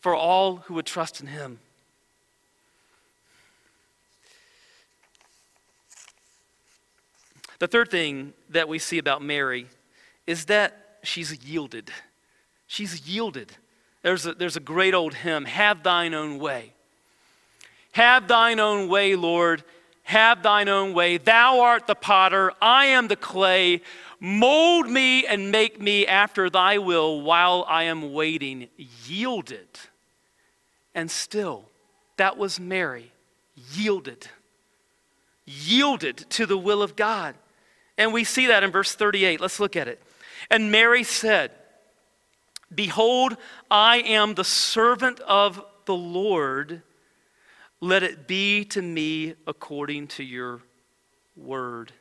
for 0.00 0.14
all 0.14 0.56
who 0.56 0.74
would 0.74 0.86
trust 0.86 1.20
in 1.20 1.26
him. 1.26 1.58
The 7.58 7.68
third 7.68 7.90
thing 7.90 8.32
that 8.48 8.68
we 8.68 8.78
see 8.78 8.96
about 8.96 9.20
Mary 9.20 9.66
is 10.26 10.46
that 10.46 10.98
she's 11.02 11.44
yielded. 11.44 11.90
She's 12.66 13.06
yielded. 13.06 13.52
There's 14.02 14.24
a, 14.24 14.32
there's 14.32 14.56
a 14.56 14.60
great 14.60 14.94
old 14.94 15.12
hymn 15.12 15.44
Have 15.44 15.82
thine 15.82 16.14
own 16.14 16.38
way. 16.38 16.72
Have 18.00 18.28
thine 18.28 18.60
own 18.60 18.88
way, 18.88 19.14
Lord. 19.14 19.62
Have 20.04 20.42
thine 20.42 20.70
own 20.70 20.94
way. 20.94 21.18
Thou 21.18 21.60
art 21.60 21.86
the 21.86 21.94
potter, 21.94 22.50
I 22.62 22.86
am 22.86 23.08
the 23.08 23.14
clay. 23.14 23.82
Mold 24.18 24.88
me 24.88 25.26
and 25.26 25.52
make 25.52 25.78
me 25.78 26.06
after 26.06 26.48
thy 26.48 26.78
will 26.78 27.20
while 27.20 27.62
I 27.68 27.82
am 27.82 28.14
waiting. 28.14 28.68
Yielded 29.06 29.68
and 30.94 31.10
still, 31.10 31.66
that 32.16 32.38
was 32.38 32.58
Mary, 32.58 33.12
yielded, 33.74 34.28
yielded 35.44 36.24
to 36.30 36.46
the 36.46 36.56
will 36.56 36.82
of 36.82 36.96
God. 36.96 37.34
And 37.98 38.14
we 38.14 38.24
see 38.24 38.46
that 38.46 38.62
in 38.62 38.70
verse 38.70 38.94
38. 38.94 39.42
Let's 39.42 39.60
look 39.60 39.76
at 39.76 39.88
it. 39.88 40.02
And 40.50 40.72
Mary 40.72 41.04
said, 41.04 41.50
Behold, 42.74 43.36
I 43.70 43.98
am 43.98 44.36
the 44.36 44.44
servant 44.44 45.20
of 45.20 45.62
the 45.84 45.94
Lord. 45.94 46.80
Let 47.80 48.02
it 48.02 48.26
be 48.26 48.64
to 48.66 48.82
me 48.82 49.34
according 49.46 50.08
to 50.08 50.24
your 50.24 50.60
word. 51.36 51.92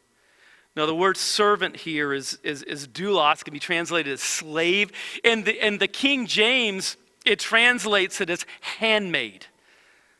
Now, 0.76 0.86
the 0.86 0.96
word 0.96 1.18
servant 1.18 1.78
here 1.78 2.14
is, 2.14 2.38
is, 2.44 2.64
is 2.64 2.88
doulos, 2.88 3.44
can 3.44 3.54
be 3.54 3.60
translated 3.60 4.14
as 4.14 4.22
slave. 4.22 4.92
In 5.24 5.44
the, 5.44 5.66
in 5.66 5.78
the 5.78 5.88
King 5.88 6.28
James, 6.28 6.98
it 7.26 7.40
translates 7.40 8.22
it 8.22 8.30
as 8.30 8.46
handmaid. 8.62 9.46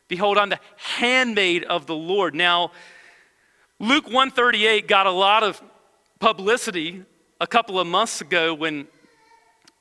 Behold, 0.08 0.38
I'm 0.38 0.50
the 0.50 0.60
handmaid 0.76 1.64
of 1.66 1.86
the 1.86 1.96
Lord. 1.96 2.34
Now, 2.34 2.72
Luke 3.80 4.06
138 4.06 4.88
got 4.88 5.06
a 5.06 5.12
lot 5.12 5.44
of 5.44 5.62
publicity 6.20 7.04
a 7.40 7.48
couple 7.48 7.80
of 7.80 7.88
months 7.88 8.22
ago 8.22 8.54
when 8.54 8.88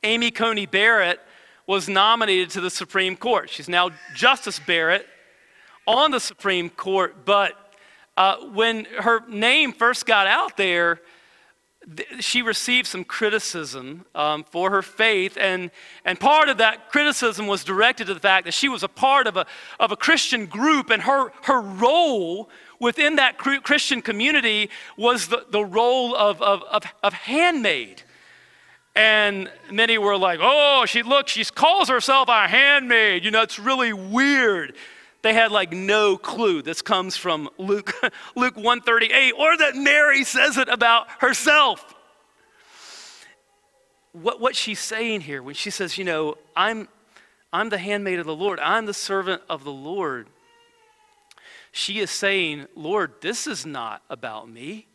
Amy 0.03 0.31
Coney 0.31 0.65
Barrett 0.65 1.19
was 1.67 1.89
nominated 1.89 2.49
to 2.51 2.61
the 2.61 2.69
Supreme 2.69 3.17
Court. 3.17 3.49
She's 3.49 3.67
now 3.67 3.89
Justice 4.15 4.59
Barrett 4.59 5.05
on 5.89 6.11
the 6.11 6.19
Supreme 6.19 6.69
Court, 6.69 7.25
but 7.25 7.73
uh, 8.15 8.37
when 8.53 8.85
her 8.99 9.27
name 9.27 9.73
first 9.73 10.05
got 10.05 10.27
out 10.27 10.55
there, 10.55 11.01
she 12.19 12.43
received 12.43 12.85
some 12.85 13.03
criticism 13.03 14.05
um, 14.13 14.43
for 14.43 14.69
her 14.69 14.83
faith, 14.83 15.35
and, 15.39 15.71
and 16.05 16.19
part 16.19 16.47
of 16.47 16.57
that 16.59 16.91
criticism 16.91 17.47
was 17.47 17.63
directed 17.63 18.05
to 18.05 18.13
the 18.13 18.19
fact 18.19 18.45
that 18.45 18.53
she 18.53 18.69
was 18.69 18.83
a 18.83 18.87
part 18.87 19.25
of 19.25 19.35
a, 19.35 19.47
of 19.79 19.91
a 19.91 19.95
Christian 19.95 20.45
group, 20.45 20.91
and 20.91 21.01
her, 21.01 21.31
her 21.43 21.59
role 21.59 22.49
within 22.79 23.15
that 23.15 23.37
Christian 23.39 24.01
community 24.01 24.69
was 24.95 25.27
the, 25.27 25.45
the 25.49 25.65
role 25.65 26.15
of, 26.15 26.39
of, 26.41 26.61
of, 26.63 26.83
of 27.01 27.13
handmaid. 27.13 28.03
And 28.95 29.49
many 29.71 29.97
were 29.97 30.17
like, 30.17 30.39
oh, 30.41 30.85
she 30.85 31.01
looks, 31.01 31.31
she 31.31 31.43
calls 31.45 31.89
herself 31.89 32.29
a 32.29 32.47
handmaid. 32.47 33.25
You 33.25 33.31
know, 33.31 33.41
it's 33.41 33.57
really 33.57 33.93
weird. 33.93 34.75
They 35.21 35.33
had 35.33 35.51
like 35.51 35.73
no 35.73 36.17
clue 36.17 36.61
this 36.61 36.81
comes 36.81 37.17
from 37.17 37.49
Luke, 37.57 37.93
Luke 38.35 38.55
138, 38.55 39.33
or 39.37 39.57
that 39.57 39.75
Mary 39.75 40.23
says 40.23 40.57
it 40.57 40.69
about 40.69 41.07
herself. 41.19 41.95
What, 44.13 44.39
what 44.39 44.55
she's 44.55 44.79
saying 44.79 45.21
here 45.21 45.43
when 45.43 45.55
she 45.55 45.69
says, 45.69 45.97
you 45.97 46.03
know, 46.03 46.37
I'm, 46.55 46.87
I'm 47.51 47.69
the 47.69 47.77
handmaid 47.77 48.19
of 48.19 48.25
the 48.25 48.35
Lord, 48.35 48.59
I'm 48.59 48.85
the 48.85 48.93
servant 48.93 49.41
of 49.49 49.63
the 49.63 49.71
Lord, 49.71 50.27
she 51.71 51.99
is 51.99 52.09
saying, 52.09 52.67
Lord, 52.75 53.13
this 53.21 53.45
is 53.45 53.65
not 53.65 54.01
about 54.09 54.49
me. 54.49 54.87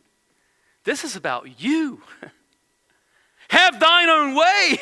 This 0.83 1.03
is 1.03 1.15
about 1.15 1.61
you. 1.61 2.01
Have 3.49 3.79
thine 3.79 4.09
own 4.09 4.35
way. 4.35 4.79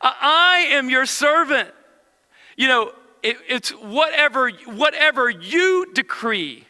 I 0.00 0.66
am 0.70 0.90
your 0.90 1.06
servant. 1.06 1.70
You 2.56 2.68
know, 2.68 2.92
it, 3.26 3.36
it's 3.48 3.70
whatever, 3.70 4.50
whatever 4.50 5.28
you 5.28 5.92
decree. 5.92 6.64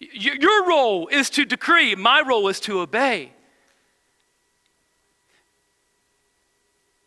Y- 0.00 0.36
your 0.38 0.66
role 0.66 1.08
is 1.08 1.30
to 1.30 1.46
decree, 1.46 1.94
my 1.94 2.20
role 2.20 2.48
is 2.48 2.60
to 2.60 2.80
obey. 2.80 3.32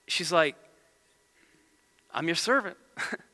She's 0.07 0.31
like, 0.31 0.55
I'm 2.13 2.27
your 2.27 2.35
servant. 2.35 2.75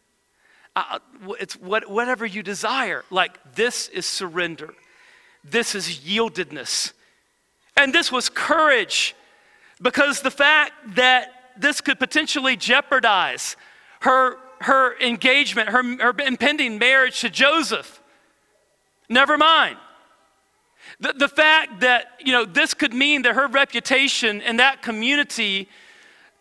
I, 0.76 1.00
it's 1.40 1.56
what, 1.56 1.90
whatever 1.90 2.26
you 2.26 2.44
desire. 2.44 3.04
Like, 3.10 3.56
this 3.56 3.88
is 3.88 4.06
surrender. 4.06 4.74
This 5.44 5.74
is 5.74 5.88
yieldedness. 5.88 6.92
And 7.76 7.94
this 7.94 8.12
was 8.12 8.30
courage 8.30 9.16
because 9.82 10.22
the 10.22 10.30
fact 10.30 10.74
that 10.96 11.30
this 11.58 11.82
could 11.82 12.00
potentially 12.00 12.56
jeopardize 12.58 13.56
her, 14.02 14.38
her 14.62 14.98
engagement, 15.00 15.70
her, 15.70 15.84
her 15.98 16.14
impending 16.26 16.78
marriage 16.78 17.22
to 17.22 17.30
Joseph. 17.30 18.02
Never 19.10 19.38
mind. 19.38 19.78
The, 21.00 21.14
the 21.14 21.28
fact 21.28 21.82
that, 21.82 22.12
you 22.20 22.32
know, 22.32 22.46
this 22.46 22.74
could 22.74 22.94
mean 22.94 23.24
that 23.24 23.36
her 23.36 23.48
reputation 23.48 24.42
in 24.42 24.58
that 24.58 24.82
community 24.82 25.70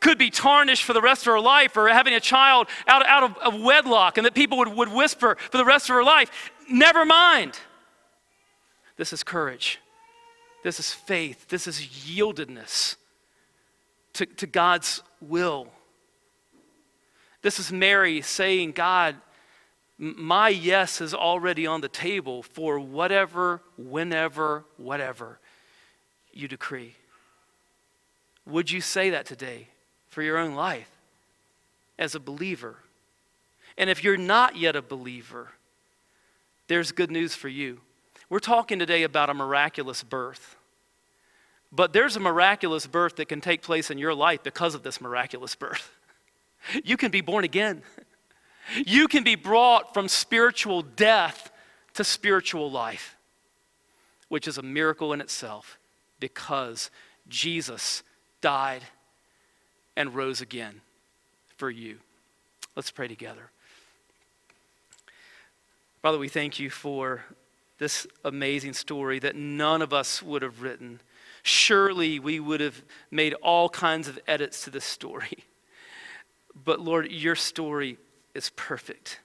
could 0.01 0.19
be 0.19 0.31
tarnished 0.31 0.85
for 0.85 0.93
the 0.93 1.01
rest 1.01 1.23
of 1.23 1.33
her 1.33 1.41
life 1.41 1.77
or 1.77 1.89
having 1.89 2.15
a 2.15 2.21
child 2.21 2.69
out, 2.87 3.05
out 3.07 3.23
of, 3.25 3.37
of 3.39 3.61
wedlock 3.61 4.19
and 4.19 4.27
that 4.27 4.35
people 4.35 4.59
would, 4.59 4.69
would 4.69 4.93
whisper 4.93 5.37
for 5.51 5.57
the 5.57 5.65
rest 5.65 5.89
of 5.89 5.95
her 5.95 6.05
life. 6.05 6.53
Never 6.71 7.05
mind. 7.05 7.59
This 8.97 9.13
is 9.13 9.23
courage. 9.23 9.81
This 10.63 10.81
is 10.81 10.93
faith. 10.93 11.49
This 11.49 11.67
is 11.67 11.81
yieldedness 11.81 12.97
to, 14.15 14.27
to 14.27 14.47
God's 14.47 15.03
will. 15.21 15.69
This 17.47 17.61
is 17.61 17.71
Mary 17.71 18.23
saying, 18.23 18.73
God, 18.73 19.15
my 19.99 20.49
yes 20.49 21.01
is 21.01 21.15
already 21.15 21.65
on 21.65 21.81
the 21.81 21.89
table 21.89 22.43
for 22.43 22.81
whatever, 22.81 23.63
whenever, 23.79 24.65
whatever 24.79 25.39
you 26.33 26.49
decree. 26.49 26.97
Would 28.47 28.73
you 28.73 28.81
say 28.81 29.11
that 29.11 29.27
today 29.27 29.69
for 30.09 30.23
your 30.23 30.39
own 30.39 30.57
life 30.57 30.91
as 32.01 32.17
a 32.17 32.19
believer? 32.19 32.79
And 33.79 33.89
if 33.89 34.03
you're 34.03 34.17
not 34.17 34.57
yet 34.57 34.75
a 34.75 34.83
believer, 34.83 35.53
there's 36.67 36.91
good 36.91 37.13
news 37.13 37.37
for 37.37 37.47
you. 37.47 37.81
We're 38.29 38.41
talking 38.41 38.81
today 38.81 39.05
about 39.05 39.31
a 39.31 39.35
miraculous 39.35 40.03
birth. 40.03 40.57
But 41.71 41.93
there's 41.93 42.17
a 42.17 42.21
miraculous 42.21 42.89
birth 42.89 43.15
that 43.15 43.29
can 43.29 43.41
take 43.41 43.63
place 43.63 43.89
in 43.89 43.99
your 43.99 44.15
life 44.15 44.43
because 44.43 44.75
of 44.75 44.83
this 44.83 45.01
miraculous 45.01 45.55
birth. 45.55 45.93
You 46.85 46.97
can 46.97 47.11
be 47.11 47.21
born 47.21 47.45
again. 47.45 47.83
You 48.75 49.09
can 49.09 49.23
be 49.23 49.35
brought 49.35 49.95
from 49.95 50.09
spiritual 50.09 50.83
death 50.83 51.51
to 51.95 52.05
spiritual 52.05 52.71
life, 52.71 53.17
which 54.29 54.49
is 54.49 54.59
a 54.59 54.63
miracle 54.63 55.13
in 55.13 55.21
itself 55.21 55.79
because 56.19 56.91
Jesus 57.29 58.03
died 58.41 58.83
and 59.97 60.15
rose 60.15 60.41
again 60.41 60.81
for 61.57 61.71
you. 61.71 61.99
Let's 62.75 62.91
pray 62.91 63.09
together. 63.09 63.51
Father, 66.03 66.19
we 66.19 66.29
thank 66.29 66.61
you 66.61 66.71
for 66.71 67.25
this 67.79 68.07
amazing 68.25 68.73
story 68.75 69.19
that 69.19 69.37
none 69.37 69.83
of 69.83 69.93
us 69.93 70.23
would 70.23 70.43
have 70.43 70.63
written. 70.63 71.01
Surely 71.43 72.19
we 72.19 72.41
would 72.41 72.61
have 72.61 72.83
made 73.11 73.35
all 73.35 73.69
kinds 73.69 74.09
of 74.09 74.19
edits 74.27 74.65
to 74.65 74.71
this 74.71 74.85
story. 74.85 75.39
But 76.65 76.81
Lord, 76.81 77.11
your 77.11 77.37
story 77.37 77.99
is 78.35 78.51
perfect. 78.57 79.21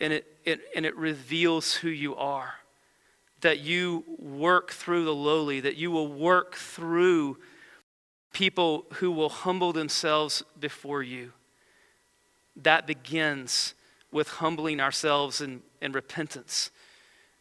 And 0.00 0.12
it, 0.12 0.26
it, 0.44 0.60
and 0.74 0.86
it 0.86 0.96
reveals 0.96 1.74
who 1.74 1.88
you 1.88 2.16
are. 2.16 2.54
That 3.42 3.60
you 3.60 4.04
work 4.18 4.72
through 4.72 5.04
the 5.04 5.14
lowly, 5.14 5.60
that 5.60 5.76
you 5.76 5.90
will 5.90 6.08
work 6.08 6.56
through 6.56 7.38
people 8.32 8.86
who 8.94 9.10
will 9.10 9.28
humble 9.28 9.72
themselves 9.72 10.42
before 10.58 11.02
you. 11.02 11.32
That 12.56 12.86
begins 12.86 13.74
with 14.10 14.28
humbling 14.28 14.80
ourselves 14.80 15.40
in, 15.40 15.62
in 15.80 15.92
repentance 15.92 16.70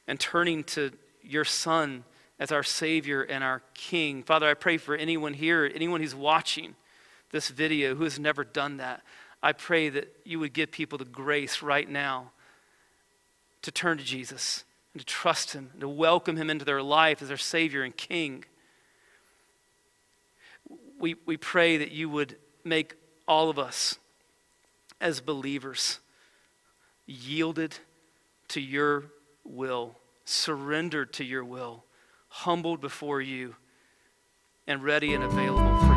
and 0.07 0.19
turning 0.19 0.63
to 0.63 0.91
your 1.23 1.45
Son 1.45 2.03
as 2.39 2.51
our 2.51 2.63
Savior 2.63 3.23
and 3.23 3.43
our 3.43 3.63
King. 3.73 4.21
Father, 4.21 4.47
I 4.47 4.53
pray 4.53 4.77
for 4.77 4.95
anyone 4.95 5.33
here, 5.33 5.69
anyone 5.73 6.01
who's 6.01 6.15
watching 6.15 6.75
this 7.31 7.49
video 7.49 7.95
who 7.95 8.03
has 8.03 8.19
never 8.19 8.43
done 8.43 8.77
that. 8.77 9.03
I 9.41 9.53
pray 9.53 9.89
that 9.89 10.15
you 10.23 10.39
would 10.39 10.53
give 10.53 10.71
people 10.71 10.97
the 10.97 11.05
grace 11.05 11.61
right 11.61 11.87
now 11.87 12.31
to 13.61 13.71
turn 13.71 13.97
to 13.97 14.03
Jesus 14.03 14.63
and 14.93 15.01
to 15.01 15.05
trust 15.05 15.53
Him 15.53 15.69
and 15.73 15.81
to 15.81 15.89
welcome 15.89 16.37
Him 16.37 16.49
into 16.49 16.65
their 16.65 16.81
life 16.81 17.21
as 17.21 17.27
their 17.27 17.37
Savior 17.37 17.83
and 17.83 17.95
King. 17.95 18.45
We, 20.99 21.15
we 21.25 21.37
pray 21.37 21.77
that 21.77 21.91
you 21.91 22.09
would 22.09 22.37
make 22.63 22.95
all 23.27 23.49
of 23.49 23.59
us 23.59 23.99
as 24.99 25.21
believers 25.21 25.99
yielded 27.05 27.77
to 28.49 28.61
your 28.61 29.05
will, 29.43 29.97
surrendered 30.25 31.13
to 31.13 31.23
your 31.23 31.45
will, 31.45 31.83
humbled 32.29 32.81
before 32.81 33.21
you, 33.21 33.55
and 34.65 34.83
ready 34.83 35.13
and 35.13 35.23
available 35.23 35.77
for 35.79 35.93
you 35.93 35.96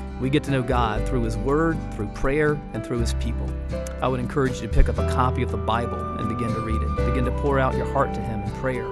We 0.21 0.29
get 0.29 0.43
to 0.43 0.51
know 0.51 0.61
God 0.61 1.07
through 1.07 1.23
His 1.23 1.35
Word, 1.35 1.79
through 1.95 2.07
prayer, 2.09 2.51
and 2.73 2.85
through 2.85 2.99
His 2.99 3.15
people. 3.15 3.49
I 4.03 4.07
would 4.07 4.19
encourage 4.19 4.61
you 4.61 4.67
to 4.67 4.73
pick 4.73 4.87
up 4.87 4.99
a 4.99 5.09
copy 5.09 5.41
of 5.41 5.49
the 5.49 5.57
Bible 5.57 5.99
and 6.19 6.29
begin 6.29 6.53
to 6.53 6.61
read 6.61 6.79
it. 6.79 7.07
Begin 7.07 7.25
to 7.25 7.31
pour 7.41 7.59
out 7.59 7.75
your 7.75 7.91
heart 7.91 8.13
to 8.13 8.21
Him 8.21 8.43
in 8.43 8.51
prayer. 8.59 8.85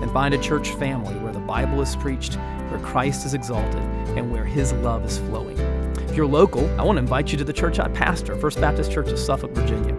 And 0.00 0.10
find 0.10 0.32
a 0.32 0.38
church 0.38 0.70
family 0.70 1.14
where 1.16 1.34
the 1.34 1.40
Bible 1.40 1.82
is 1.82 1.94
preached, 1.96 2.36
where 2.70 2.80
Christ 2.80 3.26
is 3.26 3.34
exalted, 3.34 3.82
and 4.16 4.32
where 4.32 4.46
His 4.46 4.72
love 4.72 5.04
is 5.04 5.18
flowing. 5.18 5.58
If 6.08 6.16
you're 6.16 6.26
local, 6.26 6.64
I 6.80 6.82
want 6.82 6.96
to 6.96 7.00
invite 7.00 7.30
you 7.30 7.36
to 7.36 7.44
the 7.44 7.52
church 7.52 7.78
I 7.78 7.88
pastor, 7.88 8.34
First 8.36 8.58
Baptist 8.58 8.90
Church 8.90 9.10
of 9.10 9.18
Suffolk, 9.18 9.50
Virginia. 9.50 9.94